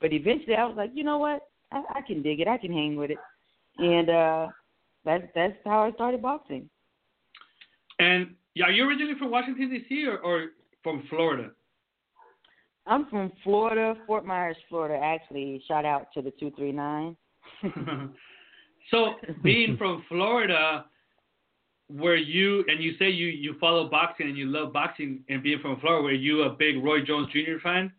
[0.00, 2.48] But eventually, I was like, you know what, I, I can dig it.
[2.48, 3.18] I can hang with it,
[3.78, 4.48] and uh
[5.04, 6.68] that's that's how I started boxing.
[7.98, 10.06] And yeah, are you originally from Washington D.C.
[10.06, 10.46] or, or
[10.82, 11.50] from Florida?
[12.86, 15.02] I'm from Florida, Fort Myers, Florida.
[15.02, 17.16] Actually, shout out to the two three nine.
[18.90, 20.84] so being from Florida,
[21.90, 25.60] were you and you say you you follow boxing and you love boxing and being
[25.60, 27.58] from Florida, were you a big Roy Jones Jr.
[27.62, 27.92] fan?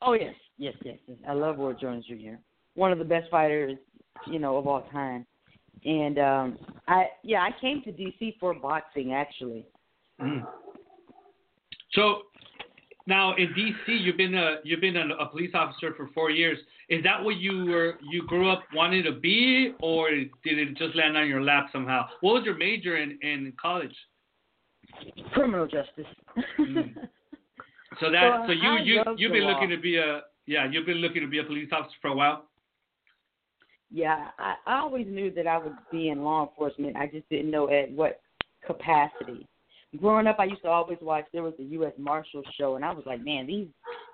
[0.00, 1.18] Oh yes, yes, yes, yes.
[1.28, 2.36] I love Roy Jones Jr.
[2.74, 3.76] One of the best fighters,
[4.26, 5.26] you know, of all time.
[5.84, 9.66] And um I yeah, I came to DC for boxing actually.
[10.20, 10.46] Mm.
[11.92, 12.22] So
[13.08, 16.58] now in DC, you've been a you've been a, a police officer for four years.
[16.88, 20.94] Is that what you were you grew up wanting to be, or did it just
[20.94, 22.06] land on your lap somehow?
[22.20, 23.94] What was your major in in college?
[25.32, 26.06] Criminal justice.
[26.60, 26.94] Mm.
[28.00, 30.86] So that Well, so you I you you've been looking to be a yeah you've
[30.86, 32.44] been looking to be a police officer for a while.
[33.90, 36.96] yeah, I, I always knew that I would be in law enforcement.
[36.96, 38.20] I just didn't know at what
[38.64, 39.48] capacity.
[39.96, 41.24] Growing up, I used to always watch.
[41.32, 41.94] There was the U.S.
[41.96, 43.68] Marshal show, and I was like, man, these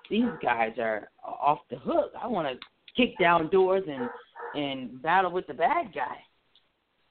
[0.09, 2.11] these guys are off the hook.
[2.21, 2.65] I want to
[2.95, 4.09] kick down doors and
[4.53, 6.17] and battle with the bad guy.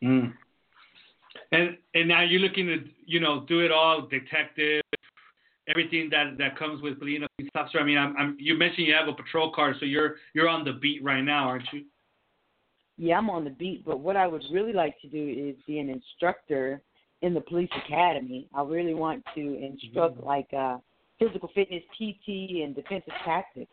[0.02, 0.32] Mm.
[1.52, 4.82] And and now you're looking to you know do it all, detective,
[5.68, 7.80] everything that that comes with being a police officer.
[7.80, 10.64] I mean, I'm, I'm you mentioned you have a patrol car, so you're you're on
[10.64, 11.84] the beat right now, aren't you?
[12.96, 15.80] Yeah, I'm on the beat, but what I would really like to do is be
[15.80, 16.80] an instructor
[17.24, 18.48] in the police academy.
[18.54, 20.76] I really want to instruct like uh
[21.18, 23.72] physical fitness, PT, and defensive tactics.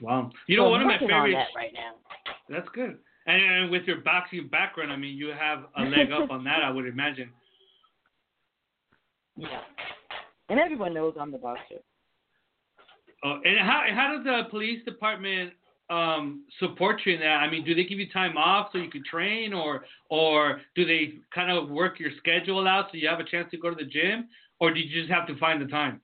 [0.00, 0.30] Wow.
[0.48, 1.36] You know, So one I'm of my favorites.
[1.36, 1.92] that right now.
[2.48, 2.98] That's good.
[3.26, 6.62] And, and with your boxing background, I mean, you have a leg up on that,
[6.64, 7.30] I would imagine.
[9.36, 9.62] Yeah,
[10.48, 11.80] and everyone knows I'm the boxer.
[13.24, 15.54] Oh, and how how does the police department
[15.90, 17.40] um, support you in that?
[17.42, 20.84] I mean, do they give you time off so you can train, or or do
[20.84, 23.76] they kind of work your schedule out so you have a chance to go to
[23.76, 24.28] the gym,
[24.60, 26.00] or do you just have to find the time?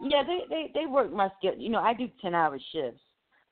[0.00, 1.60] Yeah, they they they work my schedule.
[1.60, 3.00] You know, I do ten hour shifts,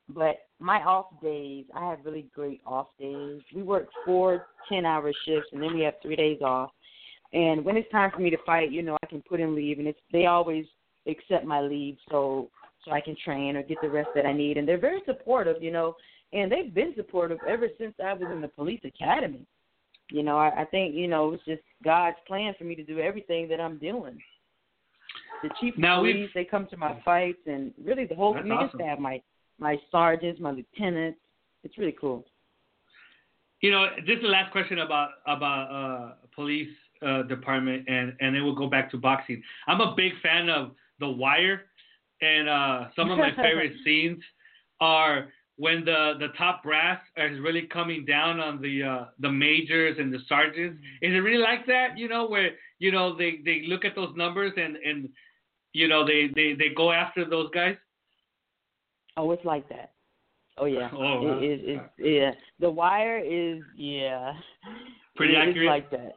[0.09, 3.41] but my off days, I have really great off days.
[3.53, 6.69] We work four ten hour shifts, and then we have three days off.
[7.33, 9.79] And when it's time for me to fight, you know, I can put in leave,
[9.79, 10.65] and it's they always
[11.07, 12.49] accept my leave, so
[12.85, 14.57] so I can train or get the rest that I need.
[14.57, 15.95] And they're very supportive, you know,
[16.31, 19.45] and they've been supportive ever since I was in the police academy.
[20.11, 22.99] You know, I, I think you know it's just God's plan for me to do
[22.99, 24.19] everything that I'm doing.
[25.41, 28.51] The chief Now we've- police, they come to my fights, and really the whole command
[28.69, 28.79] awesome.
[28.79, 29.21] staff, my
[29.57, 31.19] my sergeants, my lieutenants.
[31.63, 32.25] It's really cool.
[33.61, 36.69] You know, just the last question about about uh, police
[37.01, 39.41] uh, department, and and it will go back to boxing.
[39.67, 41.63] I'm a big fan of The Wire,
[42.21, 44.21] and uh, some of my favorite scenes
[44.79, 49.97] are when the the top brass is really coming down on the uh, the majors
[49.99, 50.81] and the sergeants.
[51.01, 51.97] Is it really like that?
[51.97, 55.09] You know, where you know they they look at those numbers and and
[55.73, 57.75] you know they they they go after those guys.
[59.17, 59.91] Oh, it's like that.
[60.57, 60.89] Oh yeah.
[60.93, 61.39] Oh, wow.
[61.41, 62.31] it, it, it's yeah.
[62.59, 64.33] The Wire is yeah.
[65.15, 65.57] Pretty it, accurate?
[65.57, 66.11] It's like that.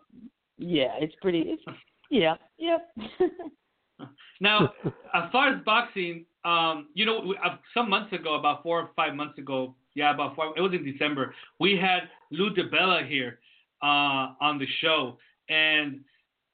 [0.59, 1.41] Yeah, it's pretty.
[1.41, 1.63] It's
[2.11, 2.35] yeah.
[2.59, 2.89] Yep.
[4.41, 4.73] Now,
[5.15, 9.15] as far as boxing, um, you know, uh, some months ago, about four or five
[9.15, 13.41] months ago, yeah, about four, it was in December, we had Lou DiBella here
[13.83, 15.19] uh, on the show,
[15.49, 16.01] and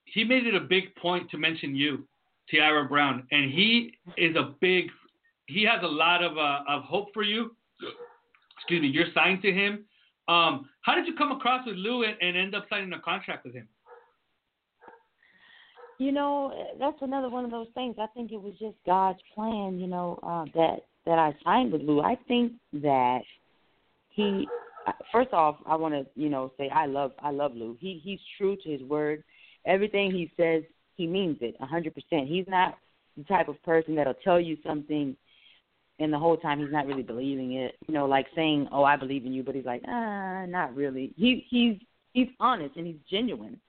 [0.06, 2.06] he made it a big point to mention you,
[2.50, 4.86] Tiara Brown, and he is a big,
[5.46, 7.54] he has a lot of uh, of hope for you.
[8.56, 9.84] Excuse me, you're signed to him.
[10.28, 13.44] Um, how did you come across with Lou and, and end up signing a contract
[13.44, 13.68] with him?
[15.98, 17.96] You know, that's another one of those things.
[18.00, 19.78] I think it was just God's plan.
[19.78, 22.00] You know, uh, that that I signed with Lou.
[22.00, 23.20] I think that
[24.10, 24.48] he.
[25.10, 27.76] First off, I want to you know say I love I love Lou.
[27.80, 29.24] He he's true to his word.
[29.66, 30.62] Everything he says,
[30.96, 32.28] he means it a hundred percent.
[32.28, 32.76] He's not
[33.16, 35.16] the type of person that'll tell you something,
[36.00, 37.76] and the whole time he's not really believing it.
[37.86, 41.14] You know, like saying, "Oh, I believe in you," but he's like, "Ah, not really."
[41.16, 41.76] He he's
[42.12, 43.60] he's honest and he's genuine,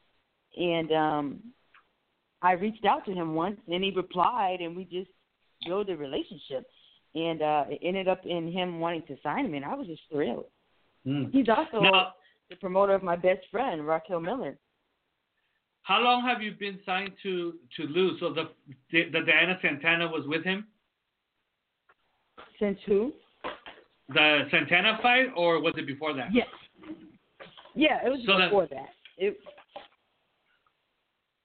[0.58, 1.40] and um
[2.46, 5.10] I reached out to him once and he replied and we just
[5.66, 6.64] built a relationship.
[7.16, 10.04] And uh it ended up in him wanting to sign me and I was just
[10.12, 10.46] thrilled.
[11.06, 11.26] Hmm.
[11.32, 12.14] He's also Now,
[12.50, 14.54] the promoter of my best friend, Raquel Miller.
[15.84, 17.34] How long have you been signed to
[17.76, 18.08] to Lou?
[18.20, 18.46] So the
[18.92, 20.60] the, the Diana Santana was with him,
[22.60, 23.12] Since who?
[24.10, 26.30] the Santana fight, or was it before that?
[26.32, 26.48] Yes.
[27.76, 28.90] Yeah, it was So that- before that.
[29.18, 29.38] It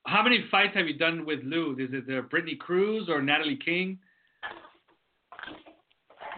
[0.07, 1.72] How many fights have you done with Lou?
[1.78, 3.98] Is it the Brittany Cruz or Natalie King?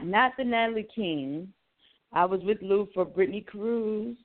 [0.02, 1.48] not the Natalie King.
[2.12, 4.16] I was with Lou for Brittany Cruz,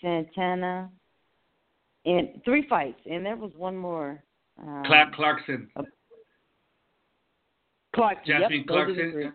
[0.00, 0.90] Santana,
[2.06, 4.22] and three fights, and there was one more.
[4.60, 5.68] Um, Clark Clarkson,
[7.94, 8.24] Clark.
[8.24, 9.32] Jasmine yep, those are the Clarkson.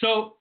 [0.00, 0.34] So,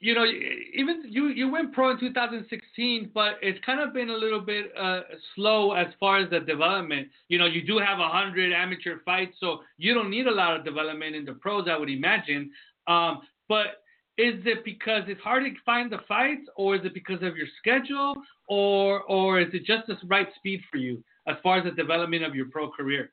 [0.00, 4.16] you know, even you you went pro in 2016, but it's kind of been a
[4.16, 5.00] little bit uh,
[5.34, 7.08] slow as far as the development.
[7.28, 10.56] You know, you do have a hundred amateur fights, so you don't need a lot
[10.56, 12.50] of development in the pros, I would imagine.
[12.86, 13.82] Um, but
[14.16, 17.48] is it because it's hard to find the fights, or is it because of your
[17.58, 18.14] schedule,
[18.48, 22.22] or or is it just the right speed for you as far as the development
[22.22, 23.10] of your pro career?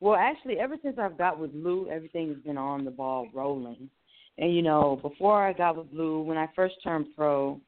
[0.00, 3.90] Well, actually, ever since I've got with Lou, everything's been on the ball rolling.
[4.38, 7.60] And you know, before I got with Lou, when I first turned pro,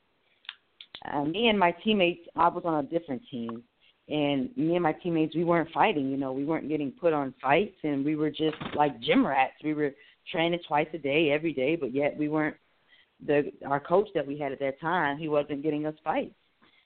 [1.11, 3.63] uh, me and my teammates, I was on a different team,
[4.09, 6.11] and me and my teammates, we weren't fighting.
[6.11, 9.55] You know, we weren't getting put on fights, and we were just like gym rats.
[9.63, 9.93] We were
[10.31, 12.57] training twice a day, every day, but yet we weren't.
[13.27, 16.35] The our coach that we had at that time, he wasn't getting us fights.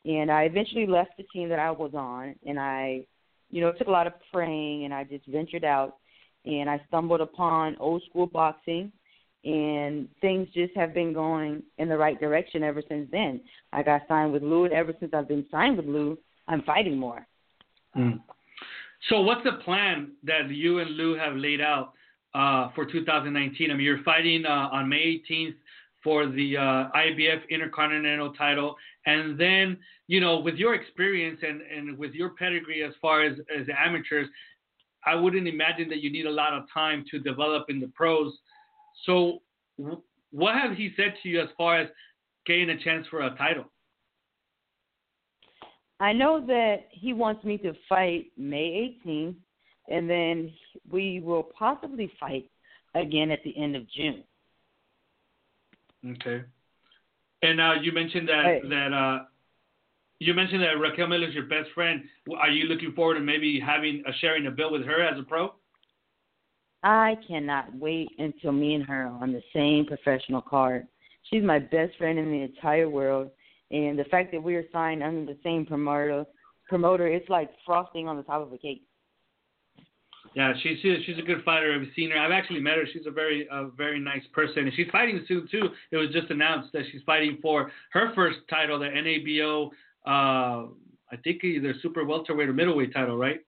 [0.05, 3.07] And I eventually left the team that I was on, and I
[3.53, 5.99] you know, it took a lot of praying and I just ventured out
[6.45, 8.91] and I stumbled upon old school boxing
[9.45, 13.41] and things just have been going in the right direction ever since then.
[13.73, 16.17] I got signed with Lou and ever since I've been signed with Lou,
[16.49, 17.27] I'm fighting more.
[19.09, 21.93] So what's the plan that you and Lou have laid out
[22.35, 23.71] uh, for 2019?
[23.71, 25.55] I mean, you're fighting uh, on May 18th
[26.05, 26.61] for the uh,
[26.97, 28.77] IBF Intercontinental title,
[29.07, 29.77] and then
[30.09, 34.29] you know, with your experience and, and with your pedigree as far as as amateurs,
[35.07, 38.33] I wouldn't imagine that you need a lot of time to develop in the pros.
[39.05, 39.43] So,
[40.31, 41.89] what has he said to you as far as
[42.47, 43.65] getting a chance for a title?
[46.01, 49.37] I know that he wants me to fight May 18th
[49.89, 50.53] and then
[50.91, 52.51] we will possibly fight
[52.95, 54.25] again at the end of June.
[56.05, 56.43] Okay.
[57.43, 58.69] And uh, you mentioned that Hey.
[58.69, 59.25] that uh,
[60.19, 62.03] you mentioned that Raquel Miller is your best friend.
[62.37, 65.23] Are you looking forward to maybe having a sharing a bill with her as a
[65.23, 65.55] pro?
[66.83, 70.87] I cannot wait until me and her are on the same professional card.
[71.31, 73.31] She's my best friend in the entire world,
[73.71, 76.25] and the fact that we are signed under the same promoter,
[76.69, 78.83] promoter, it's like frosting on the top of a cake.
[80.35, 81.75] Yeah, she's she's a good fighter.
[81.75, 82.19] I've seen her.
[82.19, 82.85] I've actually met her.
[82.91, 85.69] She's a very a very nice person, and she's fighting soon too.
[85.91, 89.67] It was just announced that she's fighting for her first title, the NABO.
[90.07, 90.69] Uh,
[91.13, 93.41] I think either super welterweight or middleweight title, right?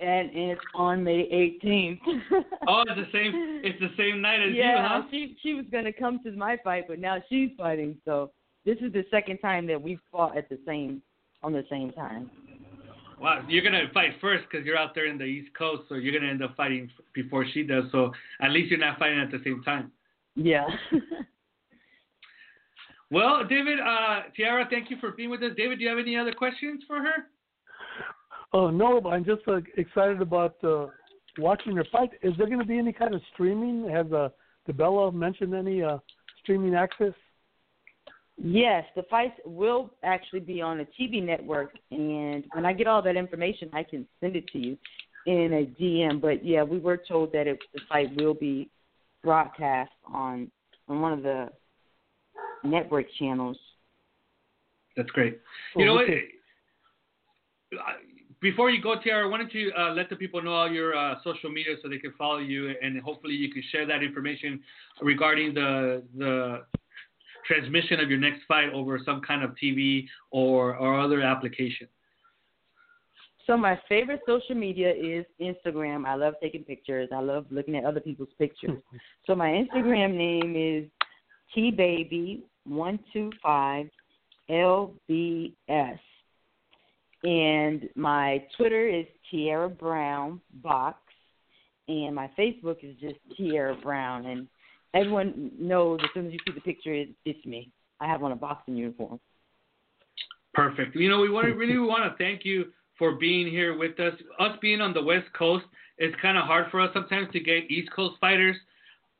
[0.00, 2.00] And, it's on May 18th.
[2.66, 3.60] Oh, it's the same.
[3.64, 5.02] It's the same night as yeah, you, huh?
[5.10, 7.96] she she was gonna come to my fight, but now she's fighting.
[8.04, 8.32] So
[8.66, 11.02] this is the second time that we fought at the same
[11.42, 12.30] on the same time.
[13.18, 16.12] Wow, you're gonna fight first because you're out there in the East Coast, so you're
[16.18, 17.84] gonna end up fighting before she does.
[17.92, 19.90] So at least you're not fighting at the same time.
[20.36, 20.66] Yeah.
[23.10, 25.50] Well, David, uh, Tiara, thank you for being with us.
[25.56, 27.26] David, do you have any other questions for her?
[28.52, 30.86] Oh no, but I'm just uh, excited about uh,
[31.38, 32.10] watching her fight.
[32.22, 33.88] Is there going to be any kind of streaming?
[33.88, 34.30] Has uh,
[34.68, 35.98] DiBella mentioned any uh,
[36.42, 37.12] streaming access?
[38.42, 43.02] Yes, the fights will actually be on a TV network, and when I get all
[43.02, 44.78] that information, I can send it to you
[45.26, 46.20] in a DM.
[46.20, 48.70] But yeah, we were told that it, the fight will be
[49.22, 50.50] broadcast on
[50.88, 51.50] on one of the
[52.64, 53.58] network channels.
[54.96, 55.40] That's great.
[55.76, 56.04] You know what?
[56.04, 56.24] okay.
[58.40, 61.16] Before you go, Tiara, why don't you uh, let the people know all your uh,
[61.22, 64.60] social media so they can follow you, and hopefully you can share that information
[65.02, 66.64] regarding the the
[67.46, 71.86] transmission of your next fight over some kind of TV or or other application.
[73.46, 76.06] So my favorite social media is Instagram.
[76.06, 77.08] I love taking pictures.
[77.12, 78.78] I love looking at other people's pictures.
[79.26, 80.88] so my Instagram name is
[81.54, 83.88] T Baby One Two Five
[84.48, 85.98] L B S.
[87.22, 90.98] And my Twitter is Tiara Brown Box
[91.88, 94.46] and my Facebook is just Tiara Brown and
[94.94, 97.70] everyone knows as soon as you see the picture it, it's me.
[98.00, 99.20] I have on a boxing uniform.
[100.54, 100.96] Perfect.
[100.96, 102.66] You know, we want to really we want to thank you
[102.98, 104.14] for being here with us.
[104.38, 105.64] Us being on the West Coast,
[105.98, 108.56] it's kind of hard for us sometimes to get East Coast fighters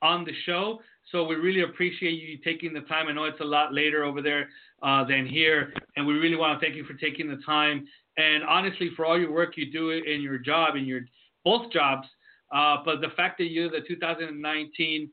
[0.02, 0.80] on the show.
[1.12, 3.08] So we really appreciate you taking the time.
[3.08, 4.48] I know it's a lot later over there
[4.82, 7.86] uh, than here, and we really want to thank you for taking the time.
[8.16, 11.00] And honestly, for all your work you do in your job, in your
[11.44, 12.06] both jobs,
[12.54, 15.10] uh, but the fact that you're the 2019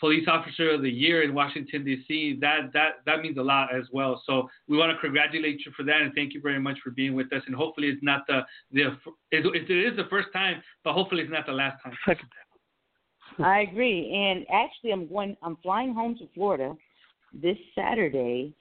[0.00, 2.38] Police Officer of the Year in Washington D.C.
[2.40, 4.22] That that that means a lot as well.
[4.26, 7.14] So we want to congratulate you for that and thank you very much for being
[7.14, 7.42] with us.
[7.46, 8.40] And hopefully it's not the
[8.72, 8.96] the
[9.30, 11.96] it, it is the first time, but hopefully it's not the last time.
[13.38, 14.12] I agree.
[14.12, 15.36] And actually, I'm going.
[15.42, 16.74] I'm flying home to Florida
[17.32, 18.54] this Saturday,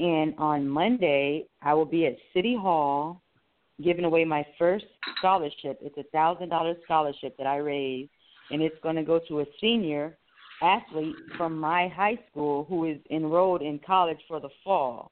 [0.00, 3.22] and on Monday I will be at City Hall
[3.82, 4.86] giving away my first
[5.18, 5.78] scholarship.
[5.82, 8.10] It's a thousand dollar scholarship that I raised,
[8.50, 10.16] and it's going to go to a senior
[10.62, 15.10] athlete from my high school who is enrolled in college for the fall.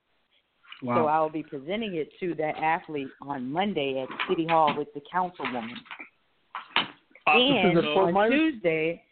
[0.82, 4.89] So I will be presenting it to that athlete on Monday at City Hall with
[4.93, 5.70] the councilwoman.
[7.26, 9.03] And Is it Fort on Tuesday,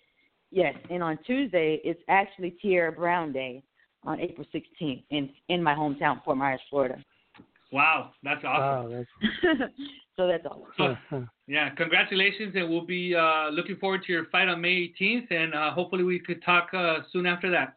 [0.50, 3.62] yes, and on Tuesday it's actually Tiara Brown Day
[4.04, 7.02] on April 16th in in my hometown, Fort Myers, Florida.
[7.72, 8.92] Wow, that's awesome.
[8.92, 9.04] Wow,
[9.40, 9.72] that's,
[10.16, 10.66] so that's all.
[10.76, 14.92] So, uh, yeah, congratulations, and we'll be uh, looking forward to your fight on May
[15.00, 17.76] 18th, and uh, hopefully we could talk uh, soon after that.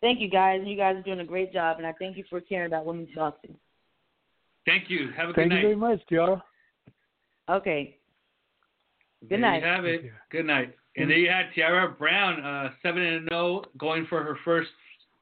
[0.00, 0.60] Thank you guys.
[0.64, 3.14] You guys are doing a great job, and I thank you for caring about women's
[3.14, 3.54] boxing.
[4.66, 5.10] Thank you.
[5.16, 5.62] Have a thank good night.
[5.62, 6.44] Thank you very much, Tiara.
[7.48, 7.96] Okay.
[9.20, 9.62] Good there night.
[9.62, 10.04] you have it.
[10.04, 10.12] You.
[10.30, 10.74] Good night.
[10.96, 14.70] And there you had Tiara Brown, uh, seven and zero, going for her first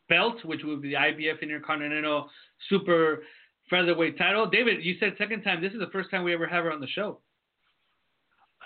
[0.08, 2.28] belt, which would be the IBF Intercontinental
[2.68, 3.22] Super
[3.70, 4.46] Featherweight title.
[4.46, 5.62] David, you said second time.
[5.62, 7.18] This is the first time we ever have her on the show.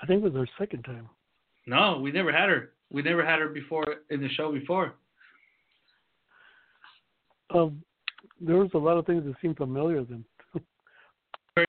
[0.02, 1.08] I think it was our second time.
[1.66, 2.72] No, we never had her.
[2.90, 4.94] We never had her before in the show before.
[7.54, 7.82] Um,
[8.40, 10.24] there was a lot of things that seemed familiar then.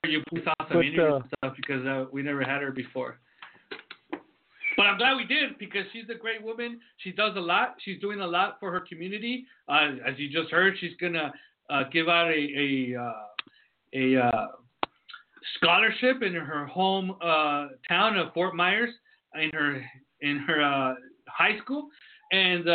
[0.04, 3.20] You saw some But, interviews uh, and stuff because uh, we never had her before.
[4.78, 6.80] But I'm glad we did because she's a great woman.
[6.98, 7.76] She does a lot.
[7.84, 9.48] She's doing a lot for her community.
[9.68, 11.34] Uh, as you just heard, she's gonna
[11.72, 13.14] uh, give out a a uh,
[13.96, 14.48] a uh,
[15.56, 18.92] scholarship in her home uh, town of Fort Myers
[19.42, 19.84] in her
[20.22, 20.96] in her
[21.28, 21.90] high school,
[22.32, 22.66] and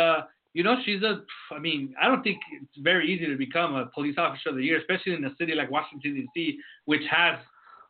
[0.53, 1.23] you know she's a.
[1.51, 4.63] I mean, I don't think it's very easy to become a police officer of the
[4.63, 7.39] year, especially in a city like Washington D.C., which has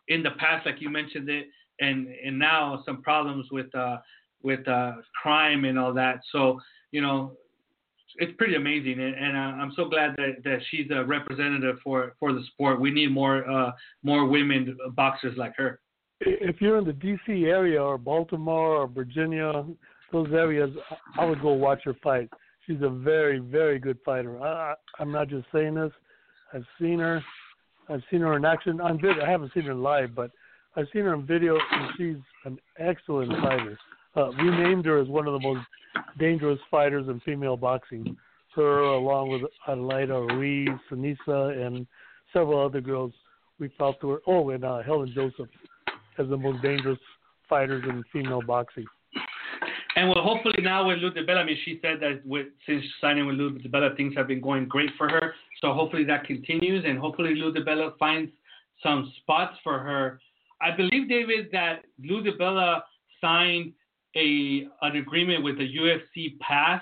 [0.08, 1.48] in the past, like you mentioned it,
[1.80, 3.98] and and now some problems with uh,
[4.42, 6.22] with uh, crime and all that.
[6.32, 6.60] So
[6.92, 7.34] you know,
[8.18, 12.16] it's pretty amazing, and, and uh, I'm so glad that, that she's a representative for
[12.20, 12.80] for the sport.
[12.80, 13.72] We need more uh,
[14.04, 15.80] more women boxers like her.
[16.22, 17.46] If you're in the D.C.
[17.46, 19.66] area or Baltimore or Virginia,
[20.12, 20.70] those areas,
[21.18, 22.30] I would go watch her fight.
[22.66, 24.42] She's a very, very good fighter.
[24.42, 25.92] I, I'm not just saying this.
[26.54, 27.22] I've seen her.
[27.90, 28.80] I've seen her in action.
[28.80, 30.32] I haven't seen her live, but
[30.76, 33.78] I've seen her in video, and she's an excellent fighter.
[34.16, 35.66] Uh, we named her as one of the most
[36.20, 38.18] dangerous fighters in female boxing.
[38.56, 41.88] Her, along with Adelaida Ruiz, Seniesa, and
[42.32, 43.12] several other girls,
[43.60, 44.18] we felt her.
[44.28, 45.50] Oh, and uh, Helen Joseph
[46.18, 47.00] as the most dangerous
[47.50, 48.86] fighters in female boxing.
[49.96, 53.28] And well, hopefully now with Lou DiBella, I mean, she said that with, since signing
[53.28, 55.34] with Lou DiBella, things have been going great for her.
[55.62, 58.32] So hopefully that continues, and hopefully Lou DiBella finds
[58.82, 60.20] some spots for her.
[60.64, 62.82] I believe David that Lou DiBella
[63.22, 63.74] signed
[64.16, 66.82] a an agreement with the UFC Pass,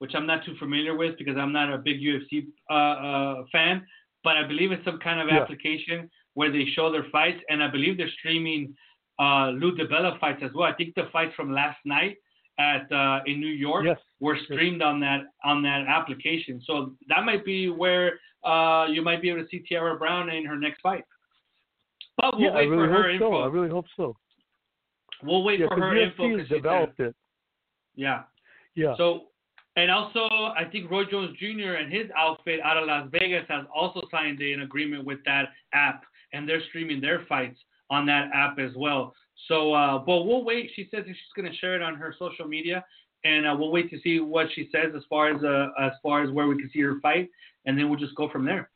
[0.00, 3.86] which I'm not too familiar with because I'm not a big UFC uh, uh, fan.
[4.24, 5.40] But I believe it's some kind of Yeah.
[5.40, 8.74] application where they show their fights, and I believe they're streaming
[9.18, 10.64] uh, Lou DiBella fights as well.
[10.72, 12.16] I think the fights from last night
[12.58, 13.98] at uh, in New York Yes.
[14.20, 16.60] were streamed on that on that application.
[16.66, 16.72] So
[17.08, 20.56] that might be where uh, you might be able to see Tiara Brown in her
[20.56, 21.04] next fight.
[22.16, 23.34] But we'll yeah, I really for her hope so.
[23.36, 24.16] I really hope so.
[25.22, 26.22] we'll wait Yeah, for her info.
[26.24, 27.14] UFC 'cause has developed it.
[27.94, 28.22] yeah.
[28.74, 28.94] Yeah.
[28.96, 29.28] So,
[29.76, 31.72] and also, I think Roy Jones Jr.
[31.80, 36.04] and his outfit out of Las Vegas has also signed an agreement with that app,
[36.32, 37.58] and they're streaming their fights
[37.90, 39.14] on that app as well.
[39.48, 40.70] So, uh, but we'll wait.
[40.74, 42.84] She says she's going to share it on her social media,
[43.24, 46.22] and uh, we'll wait to see what she says as far as uh, as far
[46.22, 47.28] as where we can see her fight,
[47.66, 48.70] and then we'll just go from there.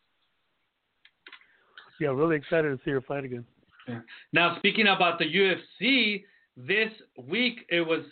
[2.00, 3.44] Yeah, really excited to see her fight again.
[3.86, 4.00] Yeah.
[4.32, 6.24] Now, speaking about the UFC,
[6.56, 6.90] this
[7.22, 8.02] week it was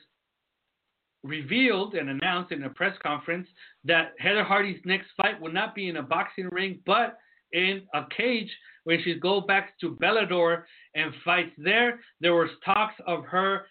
[1.24, 3.48] revealed and announced in a press conference
[3.84, 7.18] that Heather Hardy's next fight will not be in a boxing ring, but
[7.52, 8.50] in a cage
[8.84, 10.62] when she goes back to Bellator
[10.94, 12.00] and fights there.
[12.20, 13.66] There was talks of her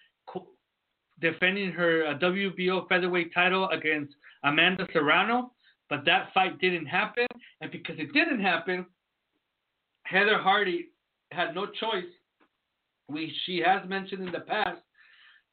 [1.20, 4.14] defending her uh, WBO featherweight title against
[4.44, 5.52] Amanda Serrano,
[5.90, 7.28] but that fight didn't happen.
[7.62, 8.86] And because it didn't happen,
[10.10, 10.90] Heather Hardy
[11.32, 12.06] had no choice.
[13.10, 14.82] We she has mentioned in the past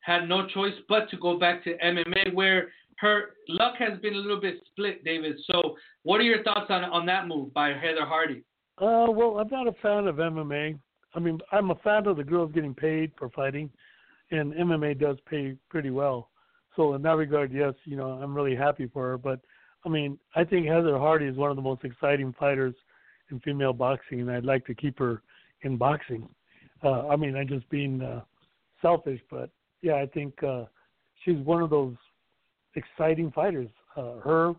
[0.00, 4.18] had no choice but to go back to MMA, where her luck has been a
[4.18, 5.36] little bit split, David.
[5.50, 8.44] So, what are your thoughts on on that move by Heather Hardy?
[8.78, 10.78] Uh, well, I'm not a fan of MMA.
[11.14, 13.70] I mean, I'm a fan of the girls getting paid for fighting,
[14.30, 16.30] and MMA does pay pretty well.
[16.76, 19.18] So in that regard, yes, you know, I'm really happy for her.
[19.18, 19.40] But
[19.86, 22.74] I mean, I think Heather Hardy is one of the most exciting fighters
[23.30, 25.22] in female boxing, and I'd like to keep her
[25.62, 26.28] in boxing.
[26.82, 28.20] Uh, I mean, I'm just being uh,
[28.82, 29.50] selfish, but
[29.82, 30.64] yeah, I think uh,
[31.24, 31.94] she's one of those
[32.74, 33.68] exciting fighters.
[33.96, 34.54] Uh, her,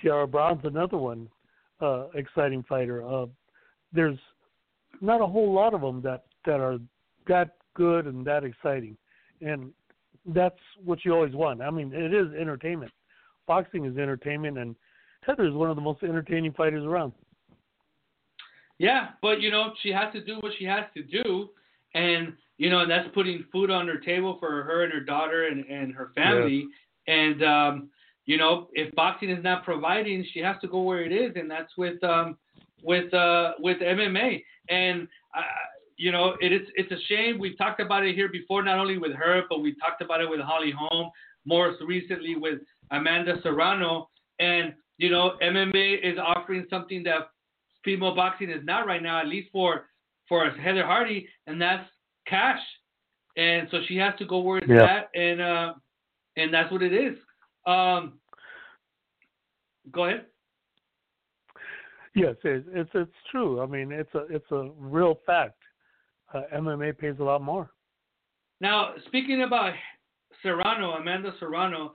[0.00, 1.28] Tiara Brown's another one,
[1.80, 3.06] uh, exciting fighter.
[3.06, 3.26] Uh,
[3.92, 4.18] there's
[5.00, 6.78] not a whole lot of them that that are
[7.26, 8.96] that good and that exciting,
[9.40, 9.72] and
[10.26, 11.60] that's what you always want.
[11.60, 12.92] I mean, it is entertainment.
[13.46, 14.76] Boxing is entertainment, and
[15.26, 17.12] Heather is one of the most entertaining fighters around.
[18.78, 21.50] Yeah, but you know she has to do what she has to do,
[21.94, 25.46] and you know and that's putting food on her table for her and her daughter
[25.46, 26.66] and and her family.
[27.06, 27.90] And um,
[28.26, 31.48] you know if boxing is not providing, she has to go where it is, and
[31.48, 32.36] that's with um,
[32.82, 34.42] with uh, with MMA.
[34.68, 35.06] And
[35.36, 35.42] uh,
[35.96, 37.38] you know it is it's a shame.
[37.38, 40.28] We've talked about it here before, not only with her, but we talked about it
[40.28, 41.10] with Holly Holm,
[41.44, 42.58] more recently with
[42.90, 44.08] Amanda Serrano.
[44.40, 47.28] And you know MMA is offering something that
[47.84, 49.88] female boxing is not right now, at least for
[50.28, 51.86] for Heather Hardy, and that's
[52.26, 52.60] cash.
[53.36, 54.84] And so she has to go where it's Yeah.
[54.84, 55.74] at, and uh,
[56.36, 57.18] and that's what it is.
[57.66, 58.14] Um,
[59.90, 60.26] go ahead.
[62.14, 63.60] Yes, it's it's, it's true.
[63.60, 65.58] I mean, it's a it's a real fact.
[66.32, 67.70] Uh, MMA pays a lot more.
[68.60, 69.74] Now, speaking about
[70.42, 71.94] Serrano, Amanda Serrano,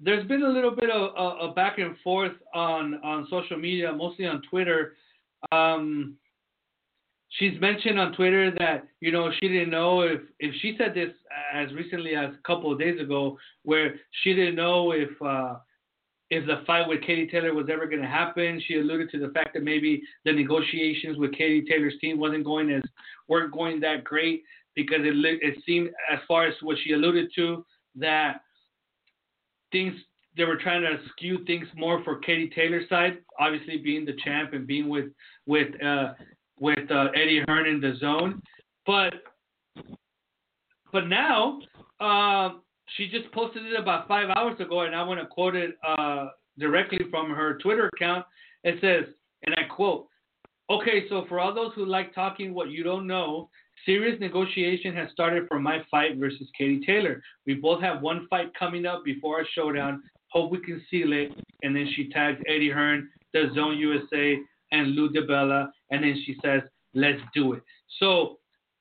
[0.00, 3.92] there's been a little bit of a, a back and forth on, on social media,
[3.92, 4.94] mostly on Twitter.
[5.50, 6.16] Um,
[7.30, 11.10] she's mentioned on Twitter that you know she didn't know if if she said this
[11.52, 15.56] as recently as a couple of days ago, where she didn't know if uh,
[16.30, 18.62] if the fight with Katie Taylor was ever going to happen.
[18.66, 22.70] She alluded to the fact that maybe the negotiations with Katie Taylor's team wasn't going
[22.70, 22.82] as
[23.28, 24.42] weren't going that great
[24.74, 27.64] because it it seemed as far as what she alluded to
[27.96, 28.40] that
[29.70, 29.94] things
[30.36, 34.52] they were trying to skew things more for Katie Taylor's side, obviously being the champ
[34.52, 35.06] and being with
[35.46, 36.14] with uh,
[36.58, 38.40] with uh, Eddie Hearn in DAZN,
[38.86, 39.14] but
[40.92, 41.60] but now
[42.00, 42.50] uh,
[42.96, 46.28] she just posted it about five hours ago, and I want to quote it uh,
[46.58, 48.24] directly from her Twitter account.
[48.64, 49.12] It says,
[49.44, 50.06] and I quote,
[50.70, 53.50] "Okay, so for all those who like talking what you don't know,
[53.84, 57.22] serious negotiation has started for my fight versus Katie Taylor.
[57.46, 60.02] We both have one fight coming up before our showdown.
[60.32, 64.38] Hope we can seal it." And then she tags Eddie Hearn, DAZN USA,
[64.72, 66.62] and Lou DiBella, and then she says,
[66.94, 67.62] "Let's do it."
[67.98, 68.38] So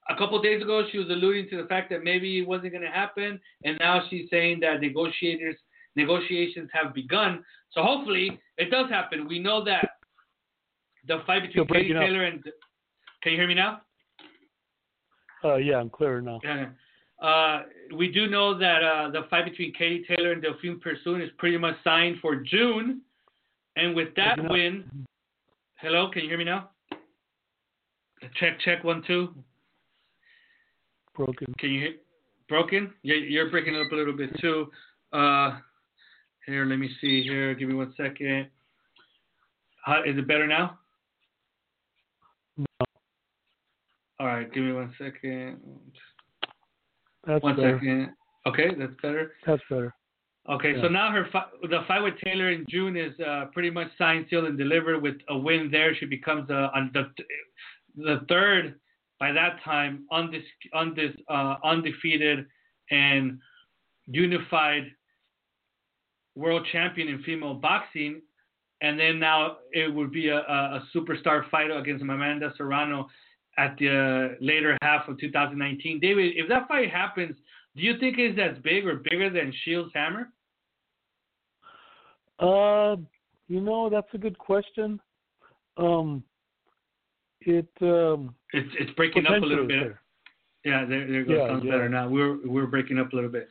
[0.10, 2.72] a couple of days ago, she was alluding to the fact that maybe it wasn't
[2.72, 5.56] going to happen, and now she's saying that negotiators
[5.95, 7.43] negotiations have begun.
[7.72, 9.28] So hopefully it does happen.
[9.28, 9.89] We know that
[11.08, 12.04] the fight between Katie breaking up.
[12.04, 12.43] Taylor and
[13.22, 13.82] can you hear me now?
[15.43, 16.39] Uh, yeah, I'm clear now.
[16.43, 16.68] Yeah.
[17.22, 17.63] Uh,
[17.95, 21.57] we do know that uh, the fight between Katie Taylor and Delphine Persoon is pretty
[21.57, 23.01] much signed for June,
[23.76, 24.86] and with that win,
[25.76, 26.72] hello, can you hear me now?
[28.39, 29.36] Check, check, one, two.
[31.15, 31.53] Broken.
[31.59, 31.93] Can you hear?
[32.49, 32.91] Broken?
[33.03, 34.72] Yeah, you're breaking up a little bit too.
[35.13, 35.57] Uh,
[36.45, 37.53] here, let me see here.
[37.53, 38.47] Give me one second.
[39.86, 40.80] How, is it better now?
[42.57, 42.65] No.
[44.19, 45.59] All right, give me one second.
[47.26, 47.78] That's One better.
[47.78, 48.13] second.
[48.47, 49.34] Okay, that's better.
[49.45, 49.93] That's better.
[50.49, 53.89] Okay, so now her fi- the fight with Taylor in June is uh, pretty much
[53.97, 54.99] signed, sealed, and delivered.
[54.99, 57.11] With a win there, she becomes uh, on the
[57.95, 58.80] the third
[59.19, 60.41] by that time undis-
[60.74, 62.47] undis- uh, undefeated
[62.89, 63.38] and
[64.07, 64.86] unified
[66.36, 68.22] world champion in female boxing.
[68.82, 73.07] And then now it would be a, a, a superstar fight against Amanda Serrano
[73.58, 75.99] at the later half of 2019.
[75.99, 77.36] David, if that fight happens,
[77.76, 80.30] do you think it's as big or bigger than Shields Hammer?
[82.39, 82.95] Uh,
[83.47, 84.99] you know, that's a good question.
[85.78, 86.24] Um,
[87.41, 89.88] it um, It's it's breaking up a little bit.
[89.88, 89.93] is
[90.66, 91.38] Yeah, there, there goes.
[91.38, 91.72] Yeah, Sounds yeah.
[91.72, 92.08] better now.
[92.08, 93.47] We're we're breaking up a little bit.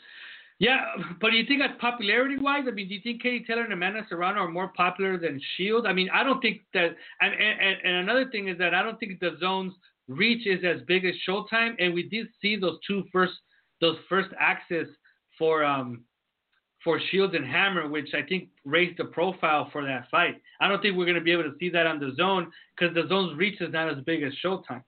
[0.61, 0.85] Yeah,
[1.23, 3.73] but do you think that popularity wise, I mean, do you think Katie Taylor and
[3.73, 5.87] Amanda Serrano are more popular than Shield?
[5.87, 6.95] I mean, I don't think that.
[7.23, 9.75] And and, and another thing is that I don't think DAZN's
[10.07, 13.33] reach is as big as Showtime, and we did see those two first
[13.81, 14.87] those first access
[15.39, 16.05] for um
[16.85, 20.43] for Shields and Hammer, which I think raised the profile for that fight.
[20.61, 23.35] I don't think we're going to be able to see that on DAZN because DAZN's
[23.39, 24.83] reach is not as big as Showtime.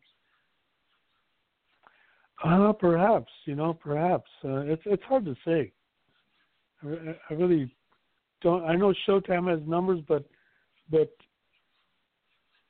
[2.44, 4.28] Uh, perhaps, you know, perhaps.
[4.44, 5.72] Uh, it's it's hard to say.
[6.82, 7.72] I, I really
[8.40, 8.64] don't.
[8.64, 10.24] I know Showtime has numbers, but
[10.90, 11.14] but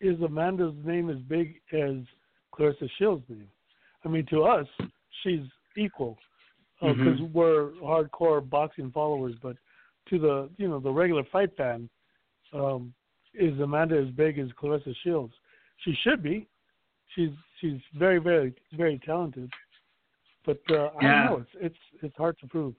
[0.00, 1.96] is Amanda's name as big as
[2.54, 3.48] Claressa Shields' name?
[4.04, 4.66] I mean, to us,
[5.22, 5.42] she's
[5.76, 6.18] equal
[6.80, 7.32] because Mhm.
[7.32, 9.36] we're hardcore boxing followers.
[9.40, 9.56] But
[10.10, 11.88] to the you know the regular fight fan,
[12.52, 12.92] um,
[13.32, 15.34] is Amanda as big as Claressa Shields?
[15.78, 16.46] She should be.
[17.14, 17.30] She's
[17.62, 19.50] she's very very very talented.
[20.44, 21.22] But uh, I Yeah.
[21.22, 21.36] don't know.
[21.38, 22.74] It's it's it's hard to prove.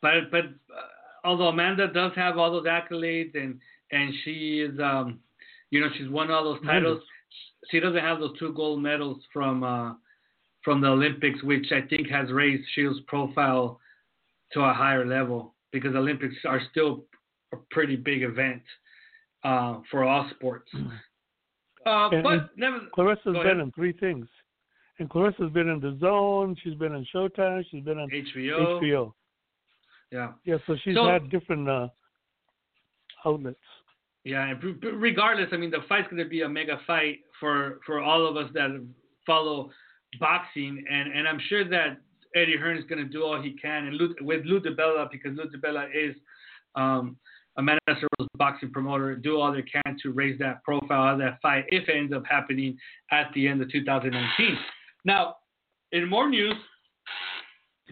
[0.00, 0.88] but but uh,
[1.24, 3.60] although Amanda does have all those accolades and
[3.90, 5.20] and she is um
[5.70, 7.02] you know she's won all those titles,
[7.70, 9.94] she doesn't have those two gold medals from uh
[10.64, 13.80] from the Olympics, which I think has raised Shields' profile
[14.52, 17.04] to a higher level because Olympics are still
[17.52, 18.62] a pretty big event
[19.42, 20.70] uh, for all sports.
[21.86, 24.28] Uh, And- but and never, Claressa's been in three things,
[24.98, 26.56] and Claressa's been in DAZN.
[26.62, 27.64] She's been in Showtime.
[27.70, 29.14] She's been on HBO, HBO.
[30.10, 30.32] yeah.
[30.44, 31.88] Yeah, so she's So- had different uh,
[33.24, 33.58] outlets.
[34.24, 34.62] Yeah, and
[35.00, 38.36] regardless, I mean, the fight's going to be a mega fight for for all of
[38.36, 38.70] us that
[39.26, 39.70] follow
[40.20, 41.98] boxing, and and I'm sure that
[42.36, 45.36] Eddie Hearn is going to do all he can, and Lou, with Lou DiBella because
[45.36, 46.14] Lou DiBella is
[46.76, 47.16] um,
[47.56, 51.64] Amanda Serrano's boxing promoter, do all they can to raise that profile of that fight
[51.68, 52.76] if it ends up happening
[53.10, 54.58] at the end of 2019.
[55.04, 55.36] Now,
[55.92, 56.54] in more news,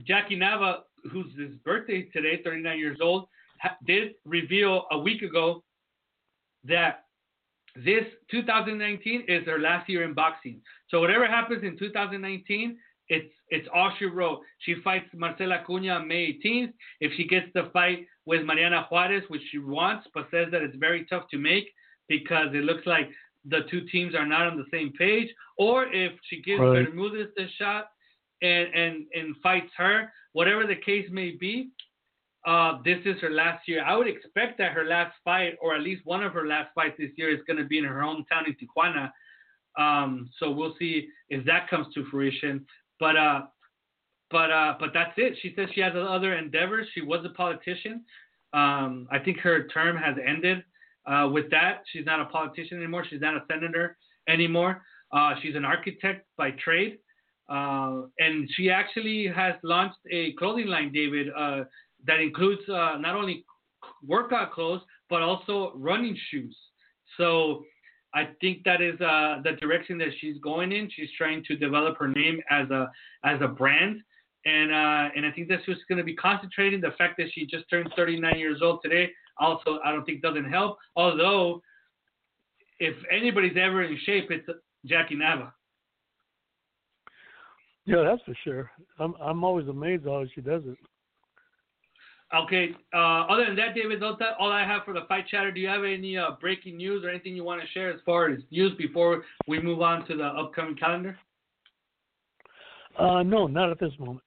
[0.07, 0.81] Jackie Nava,
[1.11, 3.27] whose his birthday today, 39 years old,
[3.61, 5.63] ha- did reveal a week ago
[6.65, 7.05] that
[7.77, 10.61] this 2019 is her last year in boxing.
[10.89, 12.79] So whatever happens in 2019,
[13.09, 14.41] it's it's all she wrote.
[14.61, 16.73] She fights Marcela Cunha on May 18th.
[17.01, 20.77] If she gets the fight with Mariana Juarez, which she wants, but says that it's
[20.77, 21.69] very tough to make
[22.11, 23.09] because it looks like
[23.47, 26.85] the two teams are not on the same page, or if she gives Right.
[26.85, 27.85] Bermudez the shot
[28.43, 31.71] and and and fights her, whatever the case may be,
[32.47, 33.83] uh, this is her last year.
[33.85, 36.97] I would expect that her last fight, or at least one of her last fights
[36.99, 39.11] this year, is going to be in her hometown in Tijuana.
[39.79, 42.67] Um, so we'll see if that comes to fruition.
[42.99, 43.43] But uh,
[44.31, 45.39] but uh, but that's it.
[45.41, 46.87] She says she has other endeavors.
[46.95, 48.05] She was a politician.
[48.53, 50.65] Um, I think her term has ended.
[51.07, 53.05] Uh, with that, she's not a politician anymore.
[53.09, 53.97] She's not a senator
[54.29, 54.83] anymore.
[55.13, 56.99] Uh, she's an architect by trade.
[57.49, 61.65] Uh, and she actually has launched a clothing line, David, uh,
[62.07, 63.45] that includes uh, not only
[64.07, 66.57] workout clothes but also running shoes.
[67.17, 67.65] So
[68.15, 70.89] I think that is uh, the direction that she's going in.
[70.95, 72.91] She's trying to develop her name as a
[73.25, 74.01] as a brand,
[74.47, 76.81] and uh, and I think that's just going to be concentrating.
[76.81, 80.51] The fact that she just turned 39 years old today also I don't think doesn't
[80.51, 80.79] help.
[80.97, 81.63] Although
[82.79, 84.49] if anybody's ever in shape, it's
[84.87, 85.53] Jackie Nava.
[87.87, 88.71] Yeah, that's for sure.
[88.99, 90.77] I'm I'm always amazed how she does it.
[92.33, 92.71] Okay.
[92.95, 95.51] Uh, other than that, David, that's all I have for the fight chatter.
[95.51, 98.29] Do you have any uh, breaking news or anything you want to share as far
[98.29, 101.19] as news before we move on to the upcoming calendar?
[102.99, 104.21] Uh, no, not at this moment.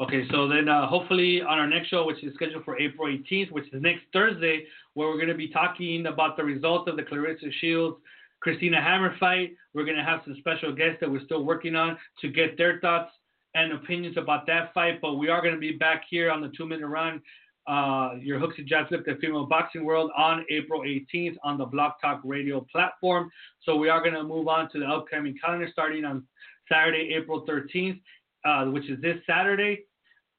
[0.00, 3.52] Okay, so then uh, hopefully on our next show, which is scheduled for April 18th,
[3.52, 7.02] which is next Thursday, where we're going to be talking about the results of the
[7.02, 7.98] Claressa Shields
[8.40, 9.54] Christina Hammer fight.
[9.74, 12.80] We're going to have some special guests that we're still working on to get their
[12.80, 13.12] thoughts
[13.54, 15.02] and opinions about that fight.
[15.02, 17.20] But we are going to be back here on the two minute round,
[17.66, 21.66] uh, your hooks and jabs lift the female boxing world on April 18th on the
[21.66, 23.30] Blog Talk Radio platform.
[23.64, 26.24] So we are going to move on to the upcoming calendar starting on
[26.72, 28.00] Saturday, April 13th,
[28.46, 29.84] uh, which is this Saturday.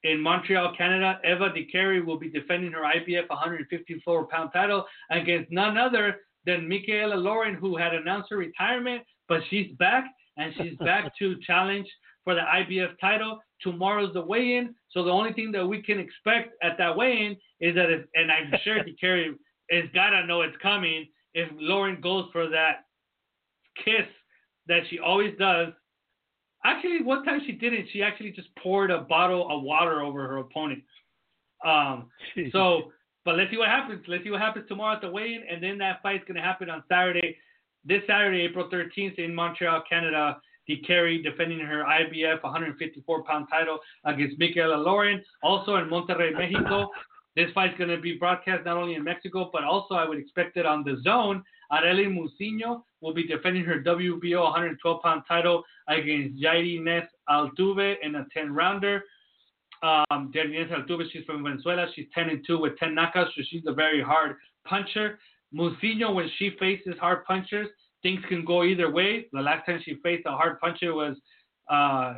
[0.04, 5.78] In Montreal, Canada, Eva Dicaire will be defending her IBF 154 pound title against none
[5.78, 10.04] other than Mikaela Lauren, who had announced her retirement, but she's back
[10.36, 11.86] and she's back to challenge
[12.24, 13.38] for the IBF title.
[13.60, 17.76] Tomorrow's the weigh-in, so the only thing that we can expect at that weigh-in is
[17.76, 19.34] that, if, and I'm sure Dicaire
[19.70, 21.06] has gotta know it's coming.
[21.34, 22.84] If Lauren goes for that
[23.84, 24.06] kiss
[24.66, 25.68] that she always does,
[26.64, 27.86] actually one time she didn't.
[27.92, 30.82] She actually just poured a bottle of water over her opponent.
[31.64, 32.08] Um,
[32.52, 32.92] so,
[33.24, 34.04] but let's see what happens.
[34.08, 36.82] Let's see what happens tomorrow at the weigh-in, and then that fight's gonna happen on
[36.88, 37.36] Saturday,
[37.84, 40.38] this Saturday, April 13th in Montreal, Canada.
[40.68, 45.20] Dicaire defending her IBF 154 pound title against Mikaela Lauren.
[45.42, 46.88] Also in Monterrey, Mexico.
[47.34, 50.56] This fight's going to be broadcast not only in Mexico, but also I would expect
[50.56, 51.42] it on DAZN.
[51.72, 58.14] Arely Mucino will be defending her WBO 112 pound title against Jairi Nes Altuve in
[58.16, 59.02] a 10 rounder.
[59.82, 61.86] Um, Jairi Nes Altuve, she's from Venezuela.
[61.94, 65.18] She's 10 and 2 with 10 knockouts, so she's a very hard puncher.
[65.54, 67.68] Mucino, when she faces hard punchers,
[68.02, 69.26] things can go either way.
[69.32, 71.16] The last time she faced a hard puncher was
[71.70, 72.14] uh,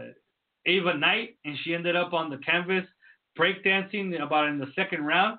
[0.67, 2.85] Ava Knight, and she ended up on the canvas
[3.39, 5.39] breakdancing about in the second round.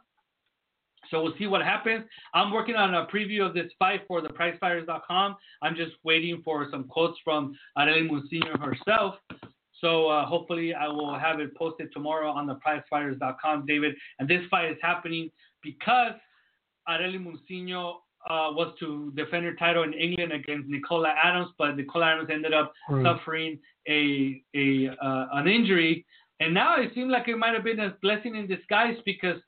[1.10, 2.06] So we'll see what happens.
[2.34, 5.36] I'm working on a preview of this fight for the PriceFighters.com.
[5.62, 9.16] I'm just waiting for some quotes from Arely Mucino herself.
[9.82, 13.96] So uh, hopefully I will have it posted tomorrow on the PriceFighters.com, David.
[14.20, 15.30] And this fight is happening
[15.62, 16.14] because
[16.88, 17.96] Arely Mucino
[18.30, 22.54] uh, was to defend her title in England against Nicola Adams, but Nicola Adams ended
[22.54, 23.04] up Right.
[23.06, 26.06] suffering a a uh, an injury,
[26.40, 29.40] and now it seemed like it might have been a blessing in disguise because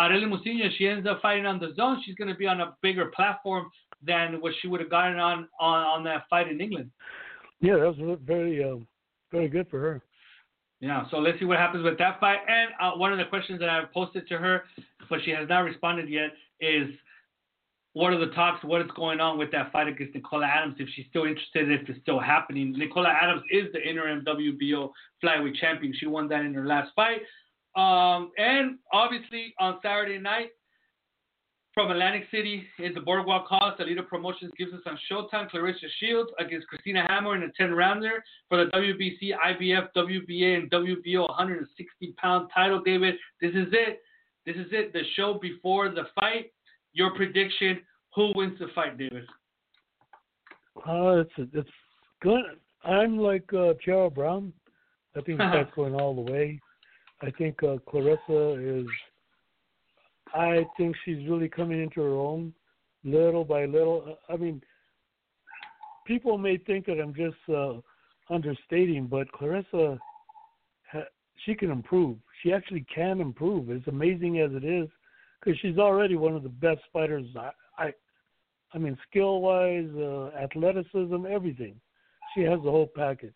[0.00, 1.98] Arely Mucino, she ends up fighting on DAZN.
[2.04, 3.70] She's going to be on a bigger platform
[4.04, 6.90] than what she would have gotten on on, on that fight in England.
[7.60, 8.86] Yeah, that was very, um,
[9.30, 10.02] very good for her.
[10.80, 12.38] Yeah, so let's see what happens with that fight.
[12.46, 14.64] And uh, one of the questions that I've posted to her,
[15.08, 16.30] but she has not responded yet,
[16.60, 16.88] is
[17.94, 18.62] what are the talks?
[18.64, 20.74] What is going on with that fight against Nicola Adams?
[20.78, 22.72] If she's still interested, if it's still happening.
[22.76, 24.90] Nicola Adams is the interim WBO
[25.22, 25.94] flyweight champion.
[25.98, 27.20] She won that in her last fight.
[27.76, 30.50] Um, and obviously on Saturday night
[31.74, 36.30] from Atlantic City in the Boardwalk Hall, Salita Promotions gives us on Showtime Claressa Shields
[36.38, 42.14] against Christina Hammer in a 10 rounder for the WBC, IBF, WBA, and WBO 160
[42.16, 42.80] pound title.
[42.80, 44.02] David, this is it.
[44.46, 44.92] This is it.
[44.92, 46.52] The show before the fight.
[46.92, 47.80] Your prediction:
[48.14, 49.24] Who wins the fight, David?
[50.76, 51.70] Uh, it's it's
[52.22, 52.42] good.
[52.84, 53.72] I'm like uh,
[54.10, 54.52] Brown.
[55.16, 56.60] I think that's going all the way.
[57.24, 58.86] I think uh, Claressa is.
[60.34, 62.52] I think she's really coming into her own,
[63.04, 64.18] little by little.
[64.28, 64.60] I mean,
[66.06, 67.74] people may think that I'm just uh,
[68.30, 69.98] understating, but Claressa,
[71.44, 72.16] she can improve.
[72.42, 73.70] She actually can improve.
[73.70, 74.88] As amazing as it is,
[75.40, 77.26] because she's already one of the best fighters.
[77.36, 77.92] I, I,
[78.74, 81.80] I mean, skill wise, uh, athleticism, everything.
[82.34, 83.32] She has the whole package,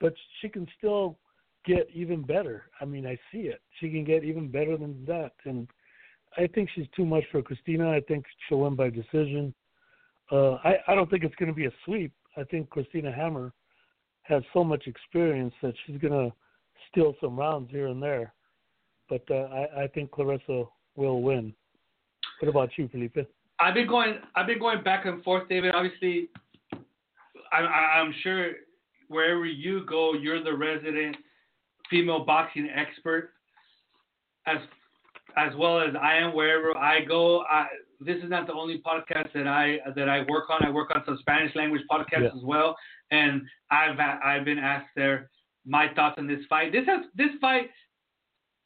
[0.00, 1.18] but she can still
[1.64, 2.64] get even better.
[2.80, 3.60] I mean, I see it.
[3.78, 5.68] She can get even better than that, and
[6.36, 7.90] I think she's too much for Christina.
[7.90, 9.54] I think she'll win by decision.
[10.30, 12.12] Uh, I, I don't think it's going to be a sweep.
[12.36, 13.52] I think Christina Hammer
[14.22, 16.34] has so much experience that she's going to
[16.90, 18.32] steal some rounds here and there.
[19.08, 21.52] But uh, I, I think Claressa will win.
[22.40, 23.28] What about you, Felipe?
[23.60, 24.14] I've been going.
[24.34, 25.74] I've been going back and forth, David.
[25.74, 26.28] Obviously,
[27.52, 28.52] I'm, I'm sure
[29.08, 31.16] wherever you go, you're the resident
[31.92, 33.30] female boxing expert,
[34.46, 34.56] as
[35.36, 37.42] as well as I am wherever I go.
[37.42, 37.66] I,
[38.00, 40.64] this is not the only podcast that I that I work on.
[40.66, 42.36] I work on some Spanish language podcasts Yeah.
[42.38, 42.74] as well,
[43.10, 45.30] and I've I've been asked there
[45.64, 46.72] my thoughts on this fight.
[46.72, 47.70] This has this fight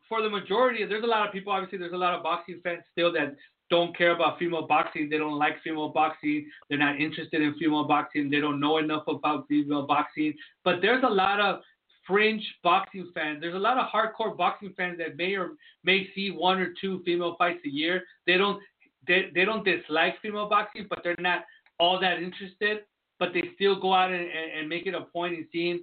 [0.09, 0.85] for the majority.
[0.87, 1.53] There's a lot of people.
[1.53, 3.37] Obviously, there's a lot of boxing fans still that
[3.68, 5.09] don't care about female boxing.
[5.11, 6.49] They don't like female boxing.
[6.68, 8.31] They're not interested in female boxing.
[8.31, 10.35] They don't know enough about female boxing.
[10.64, 11.61] But there's a lot of
[12.07, 13.39] fringe boxing fans.
[13.41, 15.51] There's a lot of hardcore boxing fans that may or
[15.85, 18.03] may see one or two female fights a year.
[18.27, 18.61] They don't
[19.07, 21.45] they, they don't dislike female boxing, but they're not
[21.79, 22.79] all that interested.
[23.19, 25.83] But they still go out and, and, and make it a point in seeing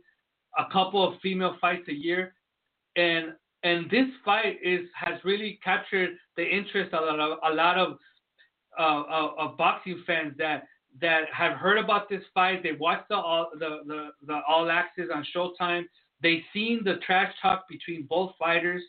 [0.58, 2.36] a couple of female fights a year.
[2.96, 7.56] And and this fight is has really captured the interest of a lot of, a
[7.56, 7.98] lot of
[8.80, 10.66] uh, of, of boxing fans that
[11.02, 12.62] that have heard about this fight.
[12.62, 15.84] They watched the all the, the, the All Access on Showtime.
[16.24, 18.82] They've seen the trash talk between both fighters.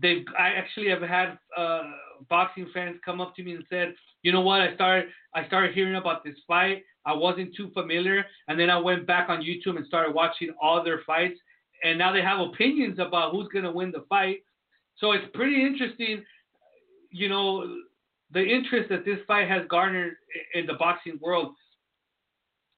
[0.00, 1.82] They've I actually have had uh,
[2.28, 5.74] boxing fans come up to me and said, you know what, I started I started
[5.74, 6.82] hearing about this fight.
[7.04, 10.82] I wasn't too familiar, and then I went back on YouTube and started watching all
[10.82, 11.38] their fights,
[11.84, 14.38] and now they have opinions about who's gonna win the fight.
[14.96, 16.24] So it's pretty interesting,
[17.10, 17.76] you know,
[18.32, 20.14] the interest that this fight has garnered
[20.54, 21.54] in the boxing world.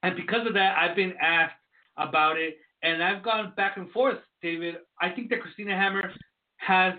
[0.03, 1.55] And because of that, I've been asked
[1.97, 4.77] about it, and I've gone back and forth, David.
[5.01, 6.13] I think that Christina Hammer
[6.57, 6.95] has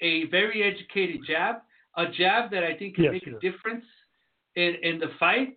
[0.00, 1.56] a very educated jab,
[1.96, 3.84] a jab that I think can Yes, make a difference
[4.56, 5.56] in, in the fight.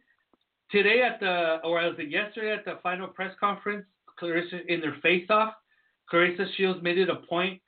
[0.71, 3.85] Today at the, or was it yesterday at the final press conference,
[4.21, 5.53] Claressa in their face-off,
[6.11, 7.61] Claressa Shields made it a point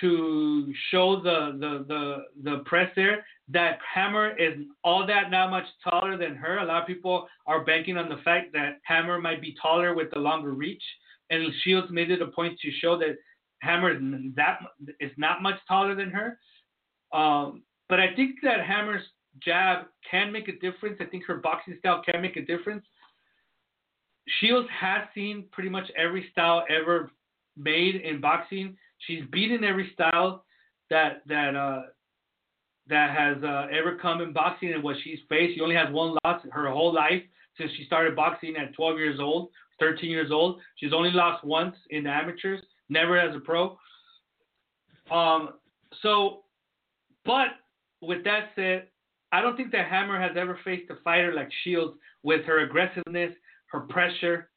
[0.00, 5.64] to show the, the, the, the press there that Hammer is all that not much
[5.82, 6.58] taller than her.
[6.58, 10.10] A lot of people are banking on the fact that Hammer might be taller with
[10.12, 10.82] the longer reach,
[11.30, 13.16] and Shields made it a point to show that
[13.60, 13.98] Hammer
[14.36, 14.58] that
[15.00, 16.38] is not much taller than her.
[17.12, 19.02] Um, but I think that Hammer's
[19.42, 20.98] jab can make a difference.
[21.00, 22.84] I think her boxing style can make a difference.
[24.40, 27.10] Shields has seen pretty much every style ever
[27.56, 28.76] made in boxing.
[29.06, 30.44] She's beaten every style
[30.90, 31.82] that that uh,
[32.88, 35.54] that has uh, ever come in boxing and what she's faced.
[35.54, 37.22] She only has one loss her whole life
[37.56, 39.50] since she started boxing at 12 years old,
[39.80, 40.60] 13 years old.
[40.76, 43.78] She's only lost once in the amateurs, never as a pro.
[45.10, 45.50] Um,
[46.02, 46.44] so,
[47.24, 47.48] but
[48.00, 48.88] with that said,
[49.32, 53.32] I don't think that Hammer has ever faced a fighter like Shields with her aggressiveness,
[53.66, 54.50] her pressure,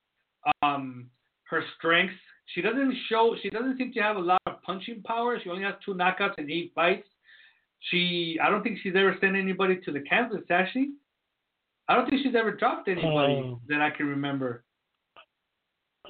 [0.62, 1.10] um,
[1.44, 2.14] her strength.
[2.54, 3.36] She doesn't show.
[3.42, 5.38] She doesn't seem to have a lot of punching power.
[5.42, 7.08] She only has two knockouts in eight fights.
[7.90, 8.38] She.
[8.42, 10.42] I don't think she's ever sent anybody to the canvas,
[10.74, 10.94] she?
[11.88, 13.60] I don't think she's ever dropped anybody Oh.
[13.68, 14.64] that I can remember.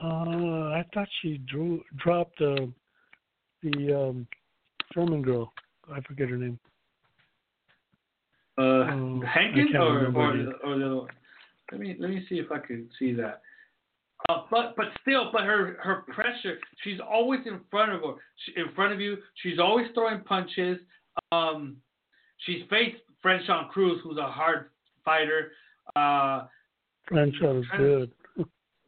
[0.03, 0.07] Uh,
[0.73, 2.65] I thought she drew dropped uh,
[3.61, 4.27] the um,
[4.93, 5.51] German girl.
[5.93, 6.59] I forget her name.
[8.57, 11.09] Uh, Oh, Hankin or remember or, the- or the other one.
[11.71, 13.41] Let me let me see if I can see that.
[14.29, 16.57] Uh, but but still, but her her pressure.
[16.83, 18.13] She's always in front of her,
[18.45, 19.17] she, in front of you.
[19.35, 20.79] She's always throwing punches.
[21.31, 21.77] Um,
[22.45, 24.69] she's faced Franchon Crews, who's a hard
[25.05, 25.51] fighter.
[25.95, 26.47] Uh,
[27.09, 28.11] Franchon is good.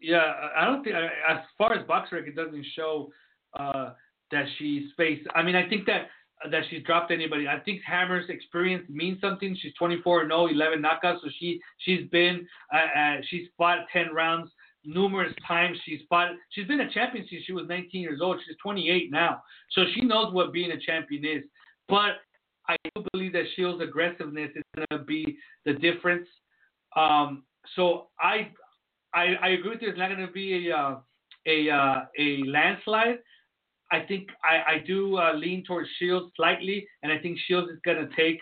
[0.03, 3.11] Yeah, I- don't think as far as box record, doesn't show
[3.57, 3.93] uh,
[4.31, 5.27] that she's faced.
[5.35, 6.09] I mean, I think that
[6.51, 7.47] that she's dropped anybody.
[7.47, 9.55] I think Hammer's experience means something.
[9.61, 11.21] She's 24 and 0, 11 knockouts.
[11.21, 14.51] So she she's been uh, uh, she's fought 10 rounds
[14.83, 15.77] numerous times.
[15.85, 16.31] She's fought.
[16.49, 18.41] She's been a champion since she was 19 years old.
[18.45, 19.41] She's 28 now,
[19.71, 21.43] so she knows what being a champion is.
[21.87, 22.17] But
[22.67, 26.27] I do believe that Shields' aggressiveness is going to be the difference.
[26.95, 27.43] Um,
[27.75, 28.51] so I,
[29.13, 29.89] I I agree with you.
[29.89, 30.95] It's not going to be a uh,
[31.47, 33.19] a uh, a landslide.
[33.91, 37.79] I think I, I do uh, lean towards Shields slightly, and I think Shields is
[37.85, 38.39] going to take.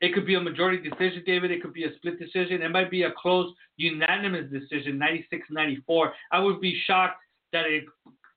[0.00, 1.50] It could be a majority decision, David.
[1.50, 2.62] It could be a split decision.
[2.62, 5.00] It might be a close, unanimous decision,
[5.52, 6.10] 96-94.
[6.32, 7.16] I would be shocked
[7.52, 7.84] that it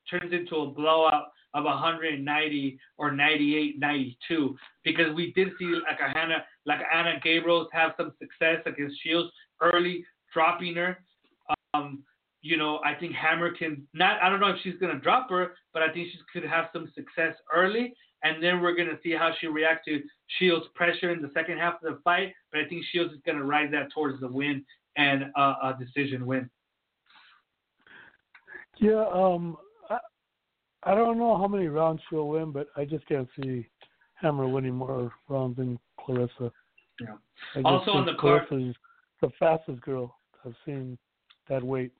[0.10, 6.44] turns into a blowout of 190 or 98-92 because we did see like a Hannah,
[6.66, 9.32] like Anna Gabriels have some success against Shields
[9.62, 11.00] early, dropping her.
[11.74, 12.04] Um,
[12.42, 14.22] you know, I think Hammer can not.
[14.22, 16.92] I don't know if she's gonna drop her, but I think she could have some
[16.96, 17.94] success early,
[18.24, 20.02] and then we're gonna see how she reacts to
[20.38, 22.34] Shields' pressure in the second half of the fight.
[22.52, 24.64] But I think Shields is gonna ride that towards the win
[24.96, 26.50] and uh, a decision win.
[28.80, 29.58] Yeah, um,
[29.90, 29.98] I,
[30.84, 33.68] I don't know how many rounds she'll win, but I just can't see
[34.14, 36.52] Hammer winning more rounds than Claressa.
[37.00, 37.16] Yeah.
[37.56, 38.76] I Also on the card- Claressa's
[39.22, 40.16] the fastest girl
[40.46, 40.98] I've seen
[41.50, 41.92] that weight.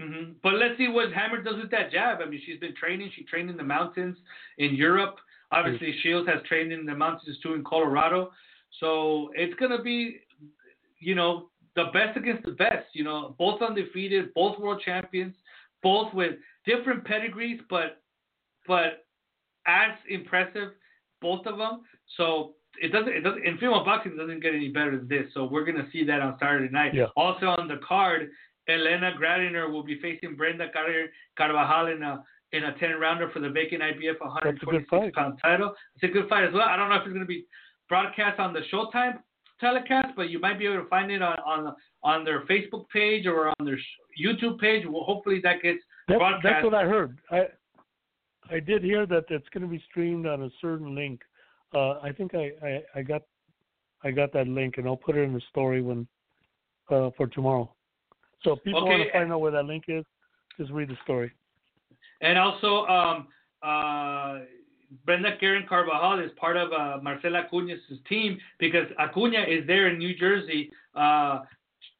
[0.00, 2.20] hmm But let's see what Hammer does with that jab.
[2.20, 3.10] I mean, she's been training.
[3.14, 4.16] She trained in the mountains
[4.58, 5.16] in Europe.
[5.52, 8.32] Obviously, Shields has trained in the mountains too in Colorado.
[8.80, 10.20] So it's gonna be,
[10.98, 12.86] you know, the best against the best.
[12.92, 15.34] You know, both undefeated, both world champions,
[15.82, 16.34] both with
[16.66, 18.02] different pedigrees, but
[18.66, 19.06] but
[19.66, 20.72] as impressive,
[21.24, 21.74] both of them.
[22.16, 23.12] So it doesn't.
[23.18, 23.44] It doesn't.
[23.44, 25.26] In female boxing, it doesn't get any better than this.
[25.34, 26.92] So we're gonna see that on Saturday night.
[26.94, 27.06] Yeah.
[27.16, 28.30] Also on the card,
[28.68, 32.22] Elena Gradinar will be facing Brenda Car- Carabajal in a
[32.52, 35.34] in a 10 rounder for the vacant IBF That's a good 126 fight.
[35.42, 35.74] title.
[35.96, 36.62] It's a good fight as well.
[36.68, 37.46] I don't know if it's going to be
[37.88, 39.18] broadcast on the Showtime
[39.60, 43.26] telecast, but you might be able to find it on on, on their Facebook page
[43.26, 43.78] or on their
[44.20, 44.84] YouTube page.
[44.88, 46.42] Well, hopefully that gets That's, broadcast.
[46.44, 47.18] that's what I heard.
[47.30, 47.38] I
[48.50, 51.22] I did hear that it's going to be streamed on a certain link.
[51.74, 53.22] Uh, I think I, I, I got
[54.02, 56.06] I got that link, and I'll put it in the story when
[56.90, 57.72] uh, for tomorrow.
[58.42, 58.90] So if people Okay.
[58.90, 60.04] want to find out where that link is,
[60.58, 61.32] just read the story.
[62.20, 63.28] And also, um,
[63.62, 64.40] uh,
[65.06, 69.98] Brenda Karen Carabajal is part of uh, Marcela Acuña's team because Acuña is there in
[69.98, 71.40] New Jersey uh,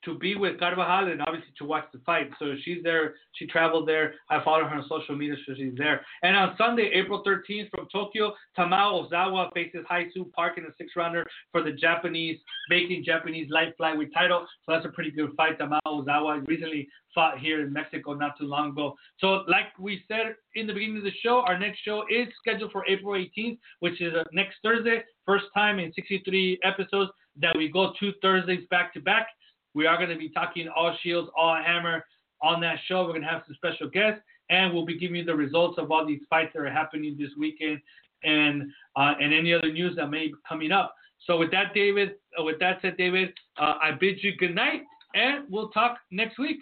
[0.05, 2.31] to be with Carabajal and obviously to watch the fight.
[2.39, 3.15] So she's there.
[3.33, 4.15] She traveled there.
[4.31, 6.05] I follow her on social media, so she's there.
[6.23, 11.27] And on Sunday, April 13th, from Tokyo, Tamao Ozawa faces Haisu Park in a six-rounder
[11.53, 14.47] for the Japanese vacant Japanese light flyweight title.
[14.65, 15.59] So that's a pretty good fight.
[15.59, 18.95] Tamao Ozawa recently fought here in Mexico not too long ago.
[19.19, 22.73] So, like we said in the beginning of the show, our next show is scheduled
[22.73, 25.03] for April 18th, which is uh, next Thursday.
[25.25, 27.11] First time in 63 episodes
[27.41, 29.29] that we go two Thursdays back to back.
[29.75, 32.05] We are going to be talking all shields, all hammer
[32.43, 33.03] on that show.
[33.03, 34.21] We're going to have some special guests,
[34.51, 37.31] and we'll be giving you the results of all these fights that are happening this
[37.39, 37.81] weekend,
[38.23, 40.95] and uh, and any other news that may be coming up.
[41.27, 44.83] So with that, David, uh, with that said, David, uh, I bid you good night,
[45.15, 46.59] and we'll talk next week.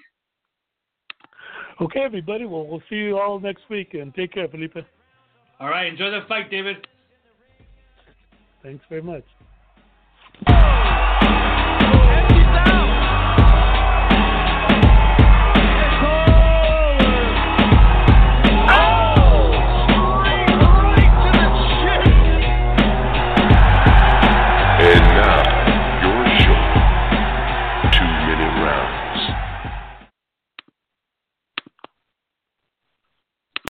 [1.80, 2.44] Okay, everybody.
[2.44, 4.76] Well, we'll see you all next week, and take care, Felipe.
[5.58, 6.86] All right, enjoy the fight, David.
[8.62, 9.24] Thanks very much.